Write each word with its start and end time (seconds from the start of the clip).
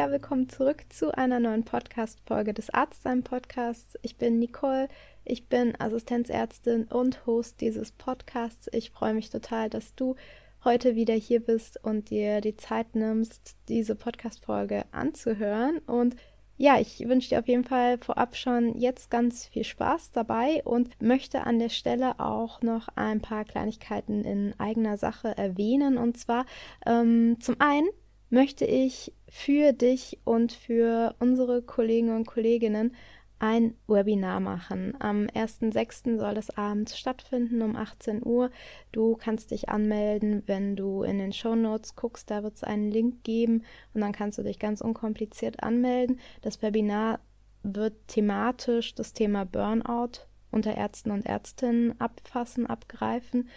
Ja, 0.00 0.10
willkommen 0.10 0.48
zurück 0.48 0.84
zu 0.88 1.14
einer 1.14 1.40
neuen 1.40 1.62
Podcast-Folge 1.62 2.54
des 2.54 2.70
Arztsein-Podcasts. 2.70 3.98
Ich 4.00 4.16
bin 4.16 4.38
Nicole, 4.38 4.88
ich 5.26 5.50
bin 5.50 5.78
Assistenzärztin 5.78 6.84
und 6.84 7.26
Host 7.26 7.60
dieses 7.60 7.92
Podcasts. 7.92 8.66
Ich 8.72 8.92
freue 8.92 9.12
mich 9.12 9.28
total, 9.28 9.68
dass 9.68 9.94
du 9.94 10.16
heute 10.64 10.94
wieder 10.94 11.12
hier 11.12 11.40
bist 11.40 11.84
und 11.84 12.08
dir 12.08 12.40
die 12.40 12.56
Zeit 12.56 12.94
nimmst, 12.94 13.56
diese 13.68 13.94
Podcast-Folge 13.94 14.86
anzuhören. 14.90 15.80
Und 15.80 16.16
ja, 16.56 16.80
ich 16.80 17.06
wünsche 17.06 17.28
dir 17.28 17.40
auf 17.40 17.48
jeden 17.48 17.64
Fall 17.64 17.98
vorab 17.98 18.36
schon 18.36 18.78
jetzt 18.78 19.10
ganz 19.10 19.48
viel 19.48 19.64
Spaß 19.64 20.12
dabei 20.12 20.62
und 20.64 20.98
möchte 21.02 21.42
an 21.42 21.58
der 21.58 21.68
Stelle 21.68 22.18
auch 22.20 22.62
noch 22.62 22.88
ein 22.96 23.20
paar 23.20 23.44
Kleinigkeiten 23.44 24.24
in 24.24 24.54
eigener 24.58 24.96
Sache 24.96 25.36
erwähnen. 25.36 25.98
Und 25.98 26.16
zwar 26.16 26.46
ähm, 26.86 27.36
zum 27.40 27.56
einen 27.60 27.88
möchte 28.30 28.64
ich 28.64 29.12
für 29.28 29.72
dich 29.72 30.18
und 30.24 30.52
für 30.52 31.14
unsere 31.18 31.62
Kollegen 31.62 32.14
und 32.14 32.26
Kolleginnen 32.26 32.94
ein 33.40 33.74
Webinar 33.88 34.38
machen. 34.38 34.94
Am 35.00 35.26
1.6. 35.26 36.18
soll 36.18 36.34
das 36.34 36.50
abends 36.56 36.98
stattfinden 36.98 37.62
um 37.62 37.74
18 37.74 38.24
Uhr. 38.24 38.50
Du 38.92 39.16
kannst 39.16 39.50
dich 39.50 39.70
anmelden, 39.70 40.42
wenn 40.46 40.76
du 40.76 41.02
in 41.02 41.18
den 41.18 41.32
Show 41.32 41.56
Notes 41.56 41.96
guckst, 41.96 42.30
da 42.30 42.42
wird 42.42 42.56
es 42.56 42.64
einen 42.64 42.90
Link 42.90 43.24
geben 43.24 43.64
und 43.94 44.02
dann 44.02 44.12
kannst 44.12 44.38
du 44.38 44.42
dich 44.42 44.58
ganz 44.58 44.82
unkompliziert 44.82 45.62
anmelden. 45.62 46.20
Das 46.42 46.60
Webinar 46.62 47.20
wird 47.62 47.94
thematisch 48.08 48.94
das 48.94 49.14
Thema 49.14 49.44
Burnout 49.44 50.26
unter 50.50 50.76
Ärzten 50.76 51.10
und 51.10 51.24
Ärztinnen 51.24 51.98
abfassen, 51.98 52.66
abgreifen. 52.66 53.48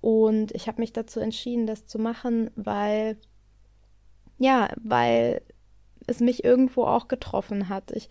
Und 0.00 0.52
ich 0.52 0.68
habe 0.68 0.80
mich 0.80 0.92
dazu 0.92 1.20
entschieden, 1.20 1.66
das 1.66 1.86
zu 1.86 1.98
machen, 1.98 2.50
weil, 2.56 3.18
ja, 4.38 4.70
weil 4.82 5.42
es 6.06 6.20
mich 6.20 6.44
irgendwo 6.44 6.84
auch 6.84 7.08
getroffen 7.08 7.68
hat. 7.68 7.90
Ich 7.92 8.08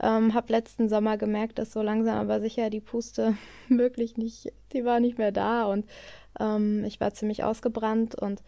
ähm, 0.00 0.34
habe 0.34 0.52
letzten 0.52 0.88
Sommer 0.88 1.16
gemerkt, 1.16 1.58
dass 1.58 1.72
so 1.72 1.82
langsam 1.82 2.18
aber 2.18 2.40
sicher 2.40 2.70
die 2.70 2.80
Puste 2.80 3.36
wirklich 3.68 4.16
nicht, 4.16 4.52
die 4.72 4.84
war 4.84 5.00
nicht 5.00 5.18
mehr 5.18 5.32
da 5.32 5.64
und 5.64 5.86
ähm, 6.38 6.84
ich 6.84 7.00
war 7.00 7.12
ziemlich 7.12 7.44
ausgebrannt 7.44 8.14
und 8.14 8.42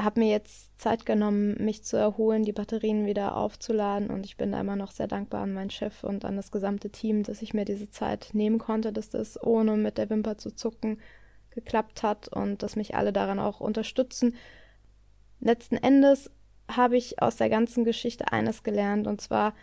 habe 0.00 0.20
mir 0.20 0.30
jetzt 0.30 0.78
Zeit 0.80 1.04
genommen, 1.04 1.56
mich 1.62 1.84
zu 1.84 1.96
erholen, 1.96 2.44
die 2.44 2.52
Batterien 2.52 3.06
wieder 3.06 3.36
aufzuladen 3.36 4.10
und 4.10 4.24
ich 4.24 4.36
bin 4.36 4.52
da 4.52 4.60
immer 4.60 4.76
noch 4.76 4.90
sehr 4.90 5.06
dankbar 5.06 5.42
an 5.42 5.52
meinen 5.52 5.70
Chef 5.70 6.02
und 6.02 6.24
an 6.24 6.36
das 6.36 6.50
gesamte 6.50 6.90
Team, 6.90 7.22
dass 7.22 7.42
ich 7.42 7.54
mir 7.54 7.64
diese 7.64 7.90
Zeit 7.90 8.30
nehmen 8.32 8.58
konnte, 8.58 8.92
dass 8.92 9.10
das 9.10 9.42
ohne 9.42 9.76
mit 9.76 9.98
der 9.98 10.10
Wimper 10.10 10.38
zu 10.38 10.50
zucken 10.54 10.98
geklappt 11.50 12.02
hat 12.02 12.28
und 12.28 12.62
dass 12.62 12.76
mich 12.76 12.94
alle 12.94 13.12
daran 13.12 13.38
auch 13.38 13.60
unterstützen. 13.60 14.34
Letzten 15.42 15.76
Endes 15.76 16.30
habe 16.68 16.96
ich 16.96 17.20
aus 17.20 17.34
der 17.34 17.50
ganzen 17.50 17.84
Geschichte 17.84 18.30
eines 18.30 18.62
gelernt 18.62 19.08
und 19.08 19.20
zwar, 19.20 19.54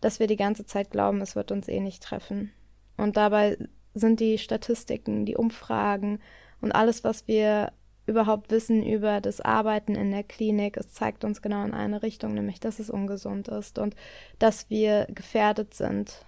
dass 0.00 0.18
wir 0.18 0.26
die 0.26 0.36
ganze 0.36 0.64
Zeit 0.64 0.90
glauben, 0.90 1.20
es 1.20 1.36
wird 1.36 1.52
uns 1.52 1.68
eh 1.68 1.80
nicht 1.80 2.02
treffen. 2.02 2.52
Und 2.96 3.18
dabei 3.18 3.58
sind 3.92 4.18
die 4.18 4.38
Statistiken, 4.38 5.26
die 5.26 5.36
Umfragen 5.36 6.20
und 6.62 6.72
alles, 6.72 7.04
was 7.04 7.28
wir 7.28 7.72
überhaupt 8.06 8.50
wissen 8.50 8.82
über 8.82 9.20
das 9.20 9.42
Arbeiten 9.42 9.94
in 9.94 10.10
der 10.10 10.24
Klinik, 10.24 10.78
es 10.78 10.92
zeigt 10.92 11.22
uns 11.24 11.42
genau 11.42 11.64
in 11.64 11.74
eine 11.74 12.02
Richtung, 12.02 12.32
nämlich 12.32 12.58
dass 12.58 12.78
es 12.78 12.88
ungesund 12.88 13.48
ist 13.48 13.78
und 13.78 13.94
dass 14.38 14.70
wir 14.70 15.06
gefährdet 15.10 15.74
sind, 15.74 16.24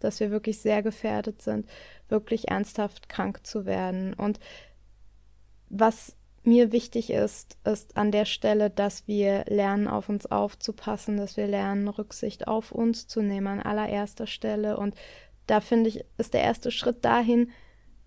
dass 0.00 0.18
wir 0.20 0.30
wirklich 0.30 0.60
sehr 0.60 0.82
gefährdet 0.82 1.42
sind, 1.42 1.68
wirklich 2.08 2.48
ernsthaft 2.48 3.10
krank 3.10 3.46
zu 3.46 3.66
werden. 3.66 4.14
Und 4.14 4.40
was 5.68 6.16
mir 6.46 6.72
wichtig 6.72 7.10
ist, 7.10 7.56
ist 7.64 7.96
an 7.96 8.10
der 8.10 8.24
Stelle, 8.24 8.70
dass 8.70 9.06
wir 9.06 9.44
lernen, 9.48 9.88
auf 9.88 10.08
uns 10.08 10.26
aufzupassen, 10.26 11.16
dass 11.16 11.36
wir 11.36 11.46
lernen, 11.46 11.88
Rücksicht 11.88 12.48
auf 12.48 12.72
uns 12.72 13.06
zu 13.06 13.22
nehmen 13.22 13.46
an 13.46 13.60
allererster 13.60 14.26
Stelle. 14.26 14.76
Und 14.76 14.94
da 15.46 15.60
finde 15.60 15.90
ich, 15.90 16.04
ist 16.18 16.34
der 16.34 16.42
erste 16.42 16.70
Schritt 16.70 17.04
dahin, 17.04 17.50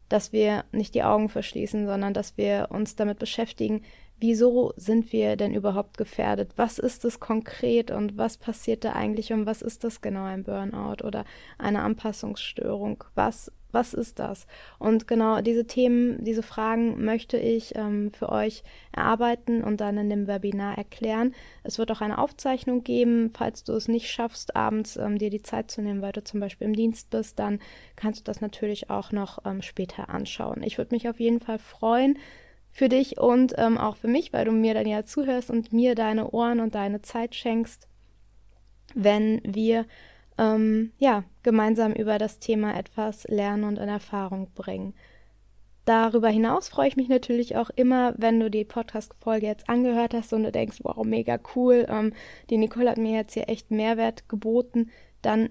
dass 0.09 0.31
wir 0.31 0.65
nicht 0.71 0.95
die 0.95 1.03
Augen 1.03 1.29
verschließen, 1.29 1.85
sondern 1.85 2.13
dass 2.13 2.37
wir 2.37 2.67
uns 2.71 2.95
damit 2.95 3.19
beschäftigen, 3.19 3.83
wieso 4.19 4.73
sind 4.77 5.11
wir 5.11 5.35
denn 5.35 5.53
überhaupt 5.53 5.97
gefährdet? 5.97 6.53
Was 6.55 6.79
ist 6.79 7.05
es 7.05 7.19
konkret 7.19 7.91
und 7.91 8.17
was 8.17 8.37
passiert 8.37 8.83
da 8.83 8.93
eigentlich 8.93 9.33
und 9.33 9.45
was 9.45 9.61
ist 9.61 9.83
das 9.83 10.01
genau 10.01 10.23
ein 10.23 10.43
Burnout 10.43 11.03
oder 11.05 11.25
eine 11.57 11.81
Anpassungsstörung? 11.81 13.03
Was 13.15 13.51
was 13.71 13.93
ist 13.93 14.19
das? 14.19 14.47
Und 14.79 15.07
genau 15.07 15.41
diese 15.41 15.65
Themen, 15.65 16.23
diese 16.23 16.43
Fragen 16.43 17.03
möchte 17.03 17.37
ich 17.37 17.75
ähm, 17.75 18.11
für 18.11 18.29
euch 18.29 18.63
erarbeiten 18.91 19.63
und 19.63 19.81
dann 19.81 19.97
in 19.97 20.09
dem 20.09 20.27
Webinar 20.27 20.77
erklären. 20.77 21.33
Es 21.63 21.77
wird 21.77 21.91
auch 21.91 22.01
eine 22.01 22.17
Aufzeichnung 22.17 22.83
geben, 22.83 23.31
falls 23.33 23.63
du 23.63 23.73
es 23.73 23.87
nicht 23.87 24.09
schaffst, 24.09 24.55
abends 24.55 24.97
ähm, 24.97 25.17
dir 25.17 25.29
die 25.29 25.41
Zeit 25.41 25.69
zu 25.69 25.81
nehmen, 25.81 26.01
weil 26.01 26.13
du 26.13 26.23
zum 26.23 26.39
Beispiel 26.39 26.67
im 26.67 26.75
Dienst 26.75 27.09
bist, 27.09 27.39
dann 27.39 27.59
kannst 27.95 28.21
du 28.21 28.23
das 28.23 28.41
natürlich 28.41 28.89
auch 28.89 29.11
noch 29.11 29.45
ähm, 29.45 29.61
später 29.61 30.09
anschauen. 30.09 30.63
Ich 30.63 30.77
würde 30.77 30.95
mich 30.95 31.09
auf 31.09 31.19
jeden 31.19 31.39
Fall 31.39 31.59
freuen 31.59 32.17
für 32.71 32.89
dich 32.89 33.19
und 33.19 33.53
ähm, 33.57 33.77
auch 33.77 33.97
für 33.97 34.07
mich, 34.07 34.33
weil 34.33 34.45
du 34.45 34.51
mir 34.51 34.73
dann 34.73 34.87
ja 34.87 35.03
zuhörst 35.03 35.49
und 35.49 35.73
mir 35.73 35.95
deine 35.95 36.29
Ohren 36.31 36.59
und 36.59 36.75
deine 36.75 37.01
Zeit 37.01 37.35
schenkst, 37.35 37.87
wenn 38.93 39.41
wir 39.43 39.85
ähm, 40.37 40.91
ja, 40.97 41.23
gemeinsam 41.43 41.93
über 41.93 42.17
das 42.17 42.39
Thema 42.39 42.77
etwas 42.77 43.25
lernen 43.25 43.63
und 43.63 43.77
in 43.77 43.89
Erfahrung 43.89 44.49
bringen. 44.53 44.93
Darüber 45.85 46.27
hinaus 46.27 46.67
freue 46.67 46.89
ich 46.89 46.97
mich 46.97 47.07
natürlich 47.07 47.55
auch 47.55 47.69
immer, 47.75 48.13
wenn 48.17 48.41
du 48.41 48.49
die 48.49 48.65
Podcast-Folge 48.65 49.45
jetzt 49.45 49.69
angehört 49.69 50.13
hast 50.13 50.33
und 50.33 50.43
du 50.43 50.51
denkst, 50.51 50.79
wow, 50.83 51.05
mega 51.05 51.39
cool, 51.55 51.85
ähm, 51.87 52.11
die 52.49 52.57
Nicole 52.57 52.89
hat 52.89 52.97
mir 52.97 53.13
jetzt 53.13 53.33
hier 53.33 53.47
echt 53.47 53.71
Mehrwert 53.71 54.27
geboten, 54.27 54.89
dann 55.21 55.47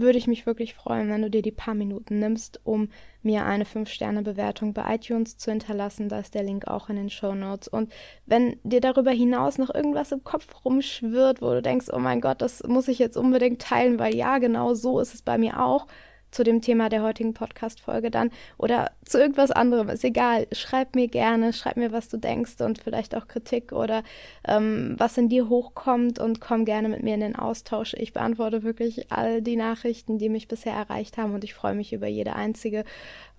würde 0.00 0.18
ich 0.18 0.26
mich 0.26 0.46
wirklich 0.46 0.74
freuen, 0.74 1.10
wenn 1.10 1.22
du 1.22 1.30
dir 1.30 1.42
die 1.42 1.52
paar 1.52 1.74
Minuten 1.74 2.18
nimmst, 2.18 2.60
um 2.64 2.90
mir 3.22 3.44
eine 3.44 3.64
5-Sterne-Bewertung 3.64 4.72
bei 4.72 4.94
iTunes 4.94 5.36
zu 5.36 5.50
hinterlassen. 5.50 6.08
Da 6.08 6.18
ist 6.18 6.34
der 6.34 6.42
Link 6.42 6.66
auch 6.66 6.88
in 6.88 6.96
den 6.96 7.10
Show 7.10 7.34
Notes. 7.34 7.68
Und 7.68 7.92
wenn 8.26 8.56
dir 8.62 8.80
darüber 8.80 9.10
hinaus 9.10 9.58
noch 9.58 9.74
irgendwas 9.74 10.12
im 10.12 10.24
Kopf 10.24 10.64
rumschwirrt, 10.64 11.42
wo 11.42 11.50
du 11.50 11.62
denkst, 11.62 11.86
oh 11.92 11.98
mein 11.98 12.20
Gott, 12.20 12.42
das 12.42 12.62
muss 12.64 12.88
ich 12.88 12.98
jetzt 12.98 13.16
unbedingt 13.16 13.60
teilen, 13.60 13.98
weil 13.98 14.14
ja, 14.14 14.38
genau 14.38 14.74
so 14.74 15.00
ist 15.00 15.14
es 15.14 15.22
bei 15.22 15.38
mir 15.38 15.62
auch, 15.62 15.86
zu 16.30 16.44
dem 16.44 16.60
Thema 16.60 16.88
der 16.88 17.02
heutigen 17.02 17.34
Podcast-Folge 17.34 18.10
dann 18.10 18.30
oder 18.58 18.90
zu 19.04 19.18
irgendwas 19.18 19.50
anderem. 19.50 19.88
Ist 19.88 20.04
egal. 20.04 20.46
Schreib 20.52 20.94
mir 20.94 21.08
gerne, 21.08 21.52
schreib 21.52 21.76
mir, 21.76 21.92
was 21.92 22.08
du 22.08 22.16
denkst 22.16 22.60
und 22.60 22.82
vielleicht 22.82 23.14
auch 23.14 23.28
Kritik 23.28 23.72
oder 23.72 24.02
ähm, 24.46 24.94
was 24.98 25.16
in 25.18 25.28
dir 25.28 25.48
hochkommt 25.48 26.18
und 26.18 26.40
komm 26.40 26.64
gerne 26.64 26.88
mit 26.88 27.02
mir 27.02 27.14
in 27.14 27.20
den 27.20 27.36
Austausch. 27.36 27.94
Ich 27.94 28.12
beantworte 28.12 28.62
wirklich 28.62 29.10
all 29.10 29.42
die 29.42 29.56
Nachrichten, 29.56 30.18
die 30.18 30.28
mich 30.28 30.48
bisher 30.48 30.74
erreicht 30.74 31.16
haben 31.16 31.34
und 31.34 31.44
ich 31.44 31.54
freue 31.54 31.74
mich 31.74 31.92
über 31.92 32.06
jede 32.06 32.34
einzige, 32.34 32.84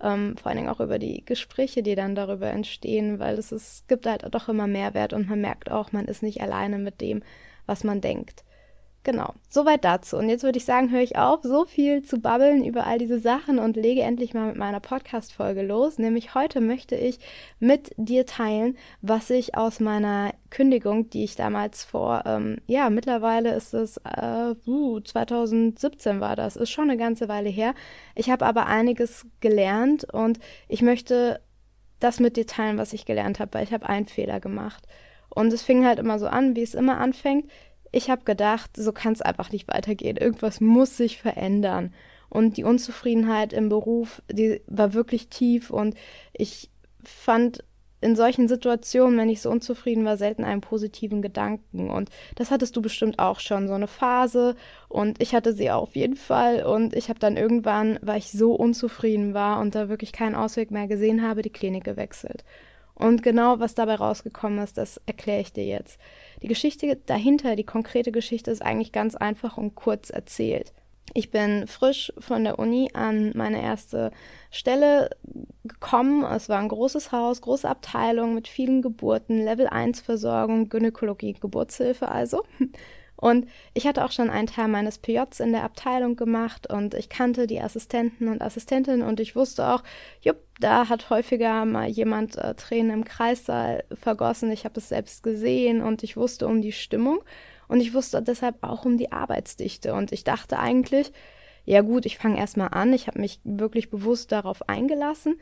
ähm, 0.02 0.36
vor 0.36 0.48
allen 0.48 0.58
Dingen 0.58 0.70
auch 0.70 0.80
über 0.80 0.98
die 0.98 1.24
Gespräche, 1.24 1.82
die 1.82 1.94
dann 1.94 2.14
darüber 2.14 2.48
entstehen, 2.48 3.18
weil 3.18 3.38
es, 3.38 3.52
ist, 3.52 3.62
es 3.62 3.86
gibt 3.86 4.06
halt 4.06 4.24
doch 4.30 4.48
immer 4.48 4.66
Mehrwert 4.66 5.12
und 5.12 5.28
man 5.28 5.40
merkt 5.40 5.70
auch, 5.70 5.92
man 5.92 6.06
ist 6.06 6.22
nicht 6.22 6.40
alleine 6.40 6.78
mit 6.78 7.00
dem, 7.00 7.22
was 7.66 7.84
man 7.84 8.00
denkt. 8.00 8.44
Genau, 9.02 9.32
soweit 9.48 9.82
dazu. 9.82 10.18
Und 10.18 10.28
jetzt 10.28 10.42
würde 10.42 10.58
ich 10.58 10.66
sagen, 10.66 10.90
höre 10.90 11.00
ich 11.00 11.16
auf, 11.16 11.40
so 11.42 11.64
viel 11.64 12.02
zu 12.02 12.20
babbeln 12.20 12.62
über 12.66 12.86
all 12.86 12.98
diese 12.98 13.18
Sachen 13.18 13.58
und 13.58 13.76
lege 13.76 14.02
endlich 14.02 14.34
mal 14.34 14.48
mit 14.48 14.56
meiner 14.56 14.80
Podcast-Folge 14.80 15.62
los. 15.62 15.96
Nämlich 15.96 16.34
heute 16.34 16.60
möchte 16.60 16.96
ich 16.96 17.18
mit 17.60 17.92
dir 17.96 18.26
teilen, 18.26 18.76
was 19.00 19.30
ich 19.30 19.56
aus 19.56 19.80
meiner 19.80 20.34
Kündigung, 20.50 21.08
die 21.08 21.24
ich 21.24 21.34
damals 21.34 21.82
vor, 21.82 22.24
ähm, 22.26 22.58
ja, 22.66 22.90
mittlerweile 22.90 23.54
ist 23.54 23.72
es, 23.72 23.96
äh, 24.04 24.54
uh, 24.66 25.00
2017 25.00 26.20
war 26.20 26.36
das, 26.36 26.56
ist 26.56 26.70
schon 26.70 26.90
eine 26.90 26.98
ganze 26.98 27.26
Weile 27.28 27.48
her. 27.48 27.72
Ich 28.14 28.28
habe 28.28 28.44
aber 28.44 28.66
einiges 28.66 29.24
gelernt 29.40 30.04
und 30.12 30.40
ich 30.68 30.82
möchte 30.82 31.40
das 32.00 32.20
mit 32.20 32.36
dir 32.36 32.46
teilen, 32.46 32.76
was 32.76 32.92
ich 32.92 33.06
gelernt 33.06 33.40
habe, 33.40 33.54
weil 33.54 33.64
ich 33.64 33.72
habe 33.72 33.88
einen 33.88 34.06
Fehler 34.08 34.40
gemacht. 34.40 34.86
Und 35.32 35.52
es 35.52 35.62
fing 35.62 35.86
halt 35.86 35.98
immer 36.00 36.18
so 36.18 36.26
an, 36.26 36.56
wie 36.56 36.62
es 36.62 36.74
immer 36.74 36.98
anfängt 36.98 37.48
ich 37.92 38.10
habe 38.10 38.24
gedacht, 38.24 38.70
so 38.76 38.92
kann 38.92 39.12
es 39.12 39.22
einfach 39.22 39.52
nicht 39.52 39.68
weitergehen. 39.68 40.16
Irgendwas 40.16 40.60
muss 40.60 40.96
sich 40.96 41.18
verändern. 41.18 41.92
Und 42.28 42.56
die 42.56 42.64
Unzufriedenheit 42.64 43.52
im 43.52 43.68
Beruf, 43.68 44.22
die 44.30 44.62
war 44.66 44.94
wirklich 44.94 45.28
tief. 45.28 45.70
Und 45.70 45.96
ich 46.32 46.70
fand 47.02 47.64
in 48.00 48.16
solchen 48.16 48.48
Situationen, 48.48 49.18
wenn 49.18 49.28
ich 49.28 49.42
so 49.42 49.50
unzufrieden 49.50 50.04
war, 50.04 50.16
selten 50.16 50.44
einen 50.44 50.60
positiven 50.60 51.20
Gedanken. 51.20 51.90
Und 51.90 52.08
das 52.36 52.50
hattest 52.50 52.76
du 52.76 52.82
bestimmt 52.82 53.18
auch 53.18 53.40
schon, 53.40 53.68
so 53.68 53.74
eine 53.74 53.88
Phase. 53.88 54.54
Und 54.88 55.20
ich 55.20 55.34
hatte 55.34 55.52
sie 55.52 55.70
auf 55.70 55.96
jeden 55.96 56.16
Fall. 56.16 56.64
Und 56.64 56.94
ich 56.94 57.08
habe 57.08 57.18
dann 57.18 57.36
irgendwann, 57.36 57.98
weil 58.00 58.18
ich 58.18 58.30
so 58.30 58.54
unzufrieden 58.54 59.34
war 59.34 59.60
und 59.60 59.74
da 59.74 59.88
wirklich 59.88 60.12
keinen 60.12 60.34
Ausweg 60.34 60.70
mehr 60.70 60.86
gesehen 60.86 61.22
habe, 61.22 61.42
die 61.42 61.50
Klinik 61.50 61.84
gewechselt. 61.84 62.44
Und 63.00 63.22
genau 63.22 63.60
was 63.60 63.74
dabei 63.74 63.94
rausgekommen 63.94 64.62
ist, 64.62 64.76
das 64.76 65.00
erkläre 65.06 65.40
ich 65.40 65.54
dir 65.54 65.64
jetzt. 65.64 65.98
Die 66.42 66.48
Geschichte 66.48 66.96
dahinter, 67.06 67.56
die 67.56 67.64
konkrete 67.64 68.12
Geschichte 68.12 68.50
ist 68.50 68.60
eigentlich 68.60 68.92
ganz 68.92 69.14
einfach 69.14 69.56
und 69.56 69.74
kurz 69.74 70.10
erzählt. 70.10 70.74
Ich 71.14 71.30
bin 71.30 71.66
frisch 71.66 72.12
von 72.18 72.44
der 72.44 72.58
Uni 72.58 72.90
an 72.92 73.32
meine 73.34 73.62
erste 73.62 74.12
Stelle 74.50 75.10
gekommen. 75.64 76.24
Es 76.24 76.50
war 76.50 76.58
ein 76.58 76.68
großes 76.68 77.10
Haus, 77.10 77.40
große 77.40 77.68
Abteilung 77.68 78.34
mit 78.34 78.48
vielen 78.48 78.82
Geburten, 78.82 79.42
Level 79.42 79.66
1 79.66 80.02
Versorgung, 80.02 80.68
Gynäkologie, 80.68 81.32
Geburtshilfe 81.32 82.08
also. 82.08 82.44
Und 83.20 83.46
ich 83.74 83.86
hatte 83.86 84.04
auch 84.04 84.12
schon 84.12 84.30
einen 84.30 84.46
Teil 84.46 84.68
meines 84.68 84.98
PJs 84.98 85.40
in 85.40 85.52
der 85.52 85.64
Abteilung 85.64 86.16
gemacht 86.16 86.66
und 86.70 86.94
ich 86.94 87.10
kannte 87.10 87.46
die 87.46 87.60
Assistenten 87.60 88.28
und 88.28 88.40
Assistentinnen 88.40 89.06
und 89.06 89.20
ich 89.20 89.36
wusste 89.36 89.68
auch, 89.68 89.82
jupp, 90.22 90.38
da 90.58 90.88
hat 90.88 91.10
häufiger 91.10 91.66
mal 91.66 91.86
jemand 91.86 92.36
äh, 92.36 92.54
Tränen 92.54 92.92
im 92.92 93.04
Kreissaal 93.04 93.84
vergossen. 93.92 94.50
Ich 94.50 94.64
habe 94.64 94.80
es 94.80 94.88
selbst 94.88 95.22
gesehen 95.22 95.82
und 95.82 96.02
ich 96.02 96.16
wusste 96.16 96.46
um 96.46 96.62
die 96.62 96.72
Stimmung 96.72 97.20
und 97.68 97.80
ich 97.80 97.92
wusste 97.92 98.22
deshalb 98.22 98.56
auch 98.62 98.86
um 98.86 98.96
die 98.96 99.12
Arbeitsdichte. 99.12 99.92
Und 99.92 100.12
ich 100.12 100.24
dachte 100.24 100.58
eigentlich, 100.58 101.12
ja 101.66 101.82
gut, 101.82 102.06
ich 102.06 102.16
fange 102.16 102.38
erstmal 102.38 102.68
an. 102.68 102.92
Ich 102.94 103.06
habe 103.06 103.20
mich 103.20 103.40
wirklich 103.44 103.90
bewusst 103.90 104.32
darauf 104.32 104.68
eingelassen 104.68 105.36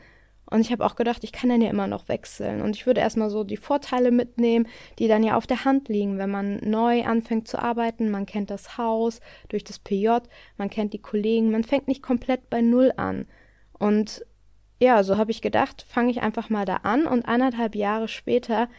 und 0.49 0.61
ich 0.61 0.71
habe 0.71 0.85
auch 0.85 0.95
gedacht, 0.95 1.23
ich 1.23 1.31
kann 1.31 1.49
dann 1.49 1.61
ja 1.61 1.69
immer 1.69 1.87
noch 1.87 2.07
wechseln. 2.07 2.61
Und 2.61 2.75
ich 2.75 2.87
würde 2.87 3.01
erstmal 3.01 3.29
so 3.29 3.43
die 3.43 3.57
Vorteile 3.57 4.11
mitnehmen, 4.11 4.67
die 4.97 5.07
dann 5.07 5.23
ja 5.23 5.37
auf 5.37 5.45
der 5.45 5.63
Hand 5.63 5.89
liegen, 5.89 6.17
wenn 6.17 6.31
man 6.31 6.57
neu 6.57 7.03
anfängt 7.03 7.47
zu 7.47 7.59
arbeiten. 7.59 8.09
Man 8.09 8.25
kennt 8.25 8.49
das 8.49 8.77
Haus 8.77 9.19
durch 9.49 9.63
das 9.63 9.77
PJ, 9.77 10.09
man 10.57 10.69
kennt 10.69 10.93
die 10.93 11.01
Kollegen, 11.01 11.51
man 11.51 11.63
fängt 11.63 11.87
nicht 11.87 12.01
komplett 12.01 12.49
bei 12.49 12.61
Null 12.61 12.91
an. 12.97 13.27
Und 13.77 14.25
ja, 14.79 15.03
so 15.03 15.17
habe 15.17 15.31
ich 15.31 15.41
gedacht, 15.41 15.85
fange 15.87 16.09
ich 16.09 16.21
einfach 16.21 16.49
mal 16.49 16.65
da 16.65 16.77
an. 16.77 17.05
Und 17.05 17.27
eineinhalb 17.27 17.75
Jahre 17.75 18.07
später 18.07 18.69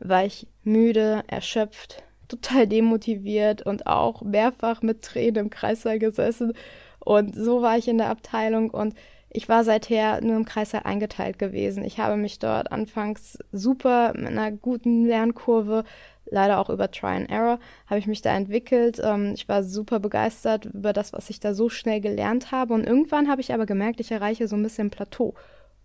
war 0.00 0.24
ich 0.24 0.48
müde, 0.64 1.22
erschöpft, 1.28 2.02
total 2.26 2.66
demotiviert 2.66 3.62
und 3.62 3.86
auch 3.86 4.22
mehrfach 4.22 4.82
mit 4.82 5.02
Tränen 5.02 5.44
im 5.44 5.50
Kreißsaal 5.50 6.00
gesessen. 6.00 6.54
Und 6.98 7.36
so 7.36 7.62
war 7.62 7.78
ich 7.78 7.86
in 7.86 7.98
der 7.98 8.10
Abteilung 8.10 8.70
und 8.70 8.94
ich 9.32 9.48
war 9.48 9.64
seither 9.64 10.20
nur 10.20 10.36
im 10.36 10.44
Kreißsaal 10.44 10.82
eingeteilt 10.84 11.38
gewesen. 11.38 11.84
Ich 11.84 11.98
habe 11.98 12.16
mich 12.16 12.38
dort 12.38 12.72
anfangs 12.72 13.38
super 13.52 14.12
mit 14.16 14.26
einer 14.26 14.50
guten 14.50 15.06
Lernkurve, 15.06 15.84
leider 16.26 16.58
auch 16.58 16.68
über 16.68 16.90
Try 16.90 17.16
and 17.16 17.30
Error, 17.30 17.58
habe 17.86 18.00
ich 18.00 18.06
mich 18.06 18.22
da 18.22 18.36
entwickelt. 18.36 19.00
Ähm, 19.02 19.32
ich 19.34 19.48
war 19.48 19.62
super 19.62 20.00
begeistert 20.00 20.66
über 20.66 20.92
das, 20.92 21.12
was 21.12 21.30
ich 21.30 21.40
da 21.40 21.54
so 21.54 21.68
schnell 21.68 22.00
gelernt 22.00 22.50
habe. 22.50 22.74
Und 22.74 22.84
irgendwann 22.84 23.28
habe 23.28 23.40
ich 23.40 23.54
aber 23.54 23.66
gemerkt, 23.66 24.00
ich 24.00 24.10
erreiche 24.10 24.48
so 24.48 24.56
ein 24.56 24.62
bisschen 24.62 24.90
Plateau. 24.90 25.34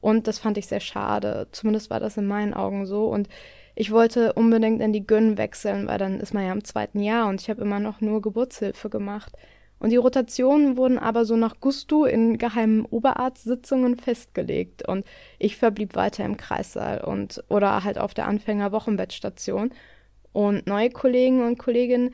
Und 0.01 0.27
das 0.27 0.39
fand 0.39 0.57
ich 0.57 0.67
sehr 0.67 0.79
schade. 0.79 1.47
Zumindest 1.51 1.89
war 1.89 1.99
das 1.99 2.17
in 2.17 2.27
meinen 2.27 2.53
Augen 2.53 2.85
so. 2.85 3.07
Und 3.07 3.27
ich 3.75 3.91
wollte 3.91 4.33
unbedingt 4.33 4.81
in 4.81 4.93
die 4.93 5.05
Gönn 5.05 5.37
wechseln, 5.37 5.87
weil 5.87 5.97
dann 5.97 6.19
ist 6.19 6.33
man 6.33 6.45
ja 6.45 6.53
im 6.53 6.63
zweiten 6.63 7.01
Jahr 7.01 7.27
und 7.27 7.41
ich 7.41 7.49
habe 7.49 7.61
immer 7.61 7.79
noch 7.79 8.01
nur 8.01 8.21
Geburtshilfe 8.21 8.89
gemacht. 8.89 9.33
Und 9.79 9.89
die 9.91 9.97
Rotationen 9.97 10.77
wurden 10.77 10.97
aber 10.97 11.25
so 11.25 11.35
nach 11.35 11.59
Gusto 11.59 12.05
in 12.05 12.37
geheimen 12.37 12.85
Oberarztsitzungen 12.85 13.97
festgelegt. 13.97 14.87
Und 14.87 15.05
ich 15.37 15.57
verblieb 15.57 15.95
weiter 15.95 16.23
im 16.25 16.37
Kreissaal 16.37 17.03
und 17.03 17.43
oder 17.49 17.83
halt 17.83 17.97
auf 17.97 18.13
der 18.13 18.27
Anfänger-Wochenbettstation. 18.27 19.71
Und 20.31 20.67
neue 20.67 20.89
Kollegen 20.89 21.45
und 21.45 21.57
Kolleginnen, 21.57 22.13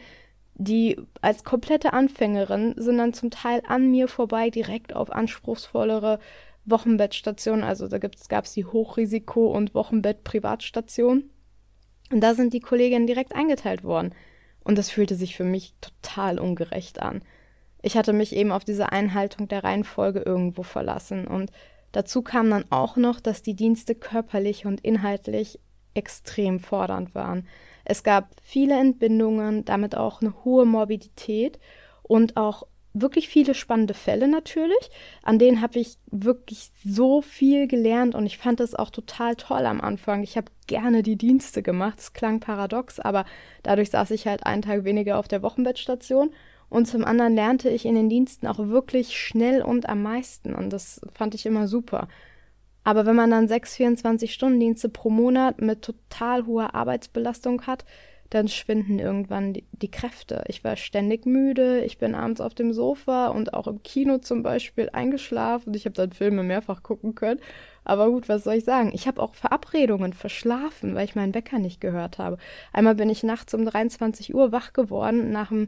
die 0.56 1.00
als 1.22 1.44
komplette 1.44 1.94
Anfängerin 1.94 2.76
sind 2.78 2.98
dann 2.98 3.14
zum 3.14 3.32
Teil 3.32 3.62
an 3.68 3.90
mir 3.90 4.08
vorbei 4.08 4.50
direkt 4.50 4.96
auf 4.96 5.12
anspruchsvollere 5.12 6.20
Wochenbettstationen. 6.66 7.64
Also 7.64 7.88
da 7.88 7.98
gab 8.00 8.46
es 8.46 8.54
die 8.54 8.66
Hochrisiko- 8.66 9.52
und 9.52 9.74
Wochenbett-Privatstation. 9.74 11.30
Und 12.12 12.22
da 12.22 12.34
sind 12.34 12.54
die 12.54 12.60
Kolleginnen 12.60 13.08
direkt 13.08 13.34
eingeteilt 13.34 13.84
worden. 13.84 14.14
Und 14.64 14.78
das 14.78 14.90
fühlte 14.90 15.16
sich 15.16 15.36
für 15.36 15.44
mich 15.44 15.74
total 15.82 16.40
ungerecht 16.40 17.02
an. 17.02 17.24
Ich 17.82 17.98
hatte 17.98 18.14
mich 18.14 18.36
eben 18.36 18.52
auf 18.52 18.64
diese 18.64 18.92
Einhaltung 18.92 19.48
der 19.48 19.64
Reihenfolge 19.64 20.20
irgendwo 20.20 20.64
verlassen. 20.64 21.28
Und 21.28 21.52
dazu 21.92 22.22
kam 22.22 22.50
dann 22.50 22.66
auch 22.70 22.96
noch, 22.96 23.20
dass 23.20 23.42
die 23.42 23.56
Dienste 23.56 23.96
körperlich 23.96 24.66
und 24.66 24.82
inhaltlich 24.82 25.60
extrem 25.94 26.60
fordernd 26.60 27.16
waren. 27.16 27.48
Es 27.84 28.04
gab 28.04 28.30
viele 28.44 28.80
Entbindungen, 28.80 29.66
damit 29.66 29.96
auch 29.96 30.22
eine 30.22 30.34
hohe 30.46 30.66
Morbidität 30.66 31.60
und 32.04 32.38
auch 32.38 32.64
wirklich 32.94 33.30
viele 33.30 33.54
spannende 33.54 33.94
Fälle 33.94 34.28
natürlich. 34.28 34.90
An 35.24 35.40
denen 35.40 35.62
habe 35.62 35.80
ich 35.80 35.98
wirklich 36.08 36.72
so 36.84 37.22
viel 37.22 37.68
gelernt 37.68 38.16
und 38.16 38.26
ich 38.26 38.38
fand 38.38 38.60
das 38.60 38.76
auch 38.76 38.90
total 38.90 39.36
toll 39.36 39.66
am 39.66 39.82
Anfang. 39.82 40.24
Ich 40.24 40.38
habe 40.38 40.52
gerne 40.68 41.02
die 41.02 41.16
Dienste 41.16 41.64
gemacht. 41.64 42.00
Es 42.00 42.14
klang 42.14 42.40
paradox, 42.40 43.00
aber 43.00 43.26
dadurch 43.64 43.92
saß 43.92 44.12
ich 44.12 44.28
halt 44.28 44.46
einen 44.46 44.62
Tag 44.62 44.84
weniger 44.84 45.18
auf 45.18 45.28
der 45.28 45.42
Wochenbettstation 45.42 46.32
und 46.72 46.86
zum 46.86 47.04
anderen 47.04 47.36
lernte 47.36 47.70
ich 47.70 47.86
in 47.86 47.96
den 47.96 48.08
Diensten 48.08 48.48
auch 48.48 48.58
wirklich 48.58 49.20
schnell 49.20 49.62
und 49.62 49.90
am 49.90 50.02
meisten. 50.04 50.56
Und 50.56 50.72
das 50.72 51.02
fand 51.14 51.36
ich 51.36 51.46
immer 51.46 51.68
super. 51.68 52.08
Aber 52.86 53.06
wenn 53.06 53.18
man 53.18 53.30
dann 53.30 53.50
sechs 53.50 53.76
24-Stunden-Dienste 53.76 54.88
pro 54.88 55.10
Monat 55.10 55.60
mit 55.60 55.82
total 55.82 56.46
hoher 56.46 56.74
Arbeitsbelastung 56.74 57.64
hat, 57.68 57.84
dann 58.30 58.48
schwinden 58.48 59.00
irgendwann 59.00 59.52
die, 59.52 59.66
die, 59.74 59.92
Kräfte. 59.92 60.46
Ich 60.48 60.64
war 60.64 60.78
ständig 60.78 61.26
müde, 61.26 61.84
ich 61.84 61.98
bin 61.98 62.16
abends 62.16 62.40
auf 62.40 62.54
dem 62.54 62.72
Sofa 62.72 63.28
und 63.28 63.54
auch 63.54 63.68
im 63.68 63.84
Kino 63.84 64.20
zum 64.20 64.42
Beispiel 64.42 64.90
eingeschlafen. 64.94 65.74
Ich 65.74 65.84
habe 65.84 65.96
dann 65.96 66.14
Filme 66.14 66.42
mehrfach 66.42 66.84
gucken 66.84 67.16
können. 67.16 67.42
Aber 67.84 68.10
gut, 68.10 68.30
was 68.30 68.46
soll 68.46 68.54
ich 68.54 68.64
sagen? 68.64 68.92
Ich 68.94 69.08
habe 69.08 69.22
auch 69.22 69.36
Verabredungen 69.36 70.14
verschlafen, 70.14 70.96
weil 70.96 71.04
ich 71.04 71.16
meinen 71.16 71.36
Wecker 71.36 71.60
nicht 71.60 71.82
gehört 71.82 72.18
habe. 72.18 72.38
Einmal 72.72 72.96
bin 72.96 73.10
ich 73.10 73.24
nachts 73.24 73.54
um 73.54 73.66
23 73.66 74.34
Uhr 74.34 74.54
wach 74.54 74.72
geworden 74.72 75.34
nach 75.34 75.50
dem 75.50 75.68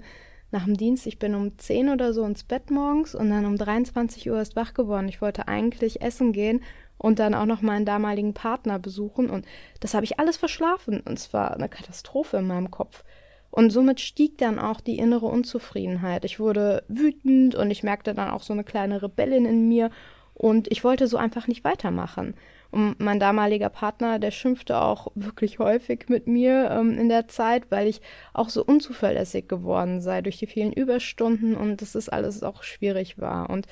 nach 0.53 0.65
dem 0.65 0.77
Dienst, 0.77 1.07
ich 1.07 1.19
bin 1.19 1.35
um 1.35 1.57
10 1.57 1.89
oder 1.89 2.13
so 2.13 2.23
ins 2.23 2.43
Bett 2.43 2.71
morgens 2.71 3.15
und 3.15 3.29
dann 3.29 3.45
um 3.45 3.57
23 3.57 4.29
Uhr 4.29 4.39
ist 4.39 4.55
wach 4.55 4.73
geworden. 4.73 5.09
Ich 5.09 5.21
wollte 5.21 5.47
eigentlich 5.47 6.01
essen 6.01 6.31
gehen 6.31 6.61
und 6.97 7.19
dann 7.19 7.33
auch 7.33 7.45
noch 7.45 7.61
meinen 7.61 7.85
damaligen 7.85 8.33
Partner 8.33 8.79
besuchen 8.79 9.29
und 9.29 9.45
das 9.81 9.93
habe 9.93 10.05
ich 10.05 10.19
alles 10.19 10.37
verschlafen 10.37 11.01
und 11.01 11.17
es 11.17 11.33
war 11.33 11.53
eine 11.53 11.67
Katastrophe 11.67 12.37
in 12.37 12.47
meinem 12.47 12.71
Kopf. 12.71 13.03
Und 13.49 13.71
somit 13.71 13.99
stieg 13.99 14.37
dann 14.37 14.57
auch 14.57 14.79
die 14.79 14.97
innere 14.97 15.27
Unzufriedenheit. 15.27 16.25
Ich 16.25 16.39
wurde 16.39 16.83
wütend 16.87 17.53
und 17.53 17.69
ich 17.69 17.83
merkte 17.83 18.13
dann 18.13 18.29
auch 18.29 18.41
so 18.41 18.53
eine 18.53 18.63
kleine 18.63 19.03
Rebellin 19.03 19.45
in 19.45 19.67
mir 19.67 19.91
und 20.33 20.71
ich 20.71 20.83
wollte 20.83 21.07
so 21.07 21.17
einfach 21.17 21.47
nicht 21.47 21.63
weitermachen. 21.63 22.35
Und 22.73 22.99
mein 22.99 23.19
damaliger 23.19 23.69
Partner, 23.69 24.17
der 24.17 24.31
schimpfte 24.31 24.81
auch 24.81 25.11
wirklich 25.13 25.59
häufig 25.59 26.09
mit 26.09 26.25
mir 26.25 26.71
ähm, 26.71 26.97
in 26.97 27.07
der 27.07 27.27
Zeit, 27.27 27.69
weil 27.69 27.87
ich 27.87 28.01
auch 28.33 28.49
so 28.49 28.65
unzuverlässig 28.65 29.47
geworden 29.47 30.01
sei 30.01 30.23
durch 30.23 30.39
die 30.39 30.47
vielen 30.47 30.73
Überstunden 30.73 31.55
und 31.55 31.83
dass 31.83 31.93
es 31.93 32.09
alles 32.09 32.41
auch 32.41 32.63
schwierig 32.63 33.19
war. 33.19 33.51
Und 33.51 33.67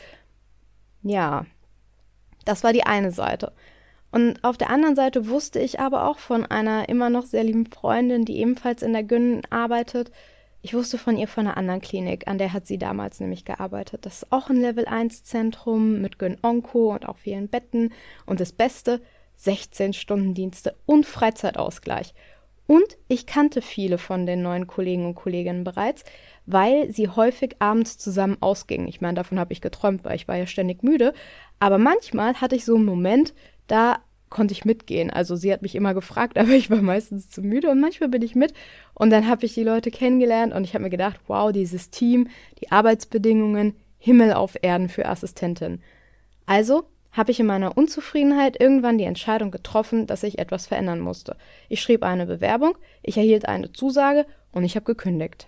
ja, 1.01 1.47
das 2.45 2.63
war 2.63 2.73
die 2.73 2.85
eine 2.85 3.11
Seite. 3.11 3.53
Und 4.11 4.43
auf 4.43 4.57
der 4.57 4.69
anderen 4.69 4.95
Seite 4.95 5.27
wusste 5.27 5.59
ich 5.59 5.79
aber 5.79 6.07
auch 6.07 6.19
von 6.19 6.45
einer 6.45 6.87
immer 6.87 7.09
noch 7.09 7.25
sehr 7.25 7.43
lieben 7.43 7.65
Freundin, 7.65 8.23
die 8.23 8.37
ebenfalls 8.37 8.83
in 8.83 8.93
der 8.93 9.03
Gyn 9.03 9.41
arbeitet, 9.49 10.11
ich 10.61 10.73
wusste 10.73 10.97
von 10.97 11.17
ihr 11.17 11.27
von 11.27 11.47
einer 11.47 11.57
anderen 11.57 11.81
Klinik, 11.81 12.27
an 12.27 12.37
der 12.37 12.53
hat 12.53 12.67
sie 12.67 12.77
damals 12.77 13.19
nämlich 13.19 13.45
gearbeitet. 13.45 14.05
Das 14.05 14.23
ist 14.23 14.31
auch 14.31 14.49
ein 14.49 14.61
Level 14.61 14.85
1 14.85 15.23
Zentrum 15.23 16.01
mit 16.01 16.19
Gyn-Onko 16.19 16.93
und 16.93 17.07
auch 17.07 17.17
vielen 17.17 17.47
Betten. 17.47 17.91
Und 18.25 18.39
das 18.39 18.51
Beste, 18.51 19.01
16 19.37 19.93
Stunden 19.93 20.33
Dienste 20.35 20.75
und 20.85 21.07
Freizeitausgleich. 21.07 22.13
Und 22.67 22.97
ich 23.07 23.25
kannte 23.25 23.61
viele 23.61 23.97
von 23.97 24.25
den 24.25 24.43
neuen 24.43 24.67
Kollegen 24.67 25.05
und 25.05 25.15
Kolleginnen 25.15 25.63
bereits, 25.63 26.03
weil 26.45 26.91
sie 26.91 27.09
häufig 27.09 27.55
abends 27.59 27.97
zusammen 27.97 28.37
ausgingen. 28.39 28.87
Ich 28.87 29.01
meine, 29.01 29.15
davon 29.15 29.39
habe 29.39 29.53
ich 29.53 29.61
geträumt, 29.61 30.05
weil 30.05 30.15
ich 30.15 30.27
war 30.27 30.37
ja 30.37 30.45
ständig 30.45 30.83
müde. 30.83 31.13
Aber 31.59 31.79
manchmal 31.79 32.35
hatte 32.35 32.55
ich 32.55 32.65
so 32.65 32.75
einen 32.75 32.85
Moment, 32.85 33.33
da 33.67 33.99
konnte 34.31 34.53
ich 34.53 34.65
mitgehen. 34.65 35.11
Also 35.11 35.35
sie 35.35 35.53
hat 35.53 35.61
mich 35.61 35.75
immer 35.75 35.93
gefragt, 35.93 36.37
aber 36.39 36.49
ich 36.49 36.71
war 36.71 36.81
meistens 36.81 37.29
zu 37.29 37.43
müde 37.43 37.69
und 37.69 37.79
manchmal 37.79 38.09
bin 38.09 38.23
ich 38.23 38.33
mit. 38.33 38.53
Und 38.95 39.11
dann 39.11 39.27
habe 39.27 39.45
ich 39.45 39.53
die 39.53 39.63
Leute 39.63 39.91
kennengelernt 39.91 40.53
und 40.53 40.63
ich 40.63 40.73
habe 40.73 40.83
mir 40.83 40.89
gedacht, 40.89 41.19
wow, 41.27 41.51
dieses 41.51 41.91
Team, 41.91 42.27
die 42.59 42.71
Arbeitsbedingungen, 42.71 43.75
Himmel 43.99 44.33
auf 44.33 44.57
Erden 44.59 44.89
für 44.89 45.05
Assistentin. 45.05 45.79
Also 46.47 46.85
habe 47.11 47.31
ich 47.31 47.39
in 47.39 47.45
meiner 47.45 47.77
Unzufriedenheit 47.77 48.59
irgendwann 48.59 48.97
die 48.97 49.03
Entscheidung 49.03 49.51
getroffen, 49.51 50.07
dass 50.07 50.23
ich 50.23 50.39
etwas 50.39 50.67
verändern 50.67 51.01
musste. 51.01 51.35
Ich 51.69 51.81
schrieb 51.81 52.03
eine 52.03 52.25
Bewerbung, 52.25 52.77
ich 53.03 53.17
erhielt 53.17 53.47
eine 53.47 53.71
Zusage 53.73 54.25
und 54.51 54.63
ich 54.63 54.75
habe 54.75 54.85
gekündigt. 54.85 55.47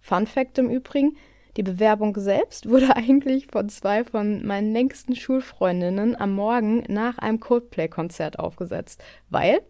Fun 0.00 0.26
Fact 0.26 0.58
im 0.58 0.68
Übrigen, 0.68 1.16
die 1.58 1.64
Bewerbung 1.64 2.14
selbst 2.18 2.68
wurde 2.68 2.96
eigentlich 2.96 3.48
von 3.48 3.68
zwei 3.68 4.04
von 4.04 4.46
meinen 4.46 4.72
längsten 4.72 5.16
Schulfreundinnen 5.16 6.18
am 6.18 6.32
Morgen 6.32 6.84
nach 6.88 7.18
einem 7.18 7.40
Coldplay-Konzert 7.40 8.38
aufgesetzt, 8.38 9.02
weil 9.28 9.60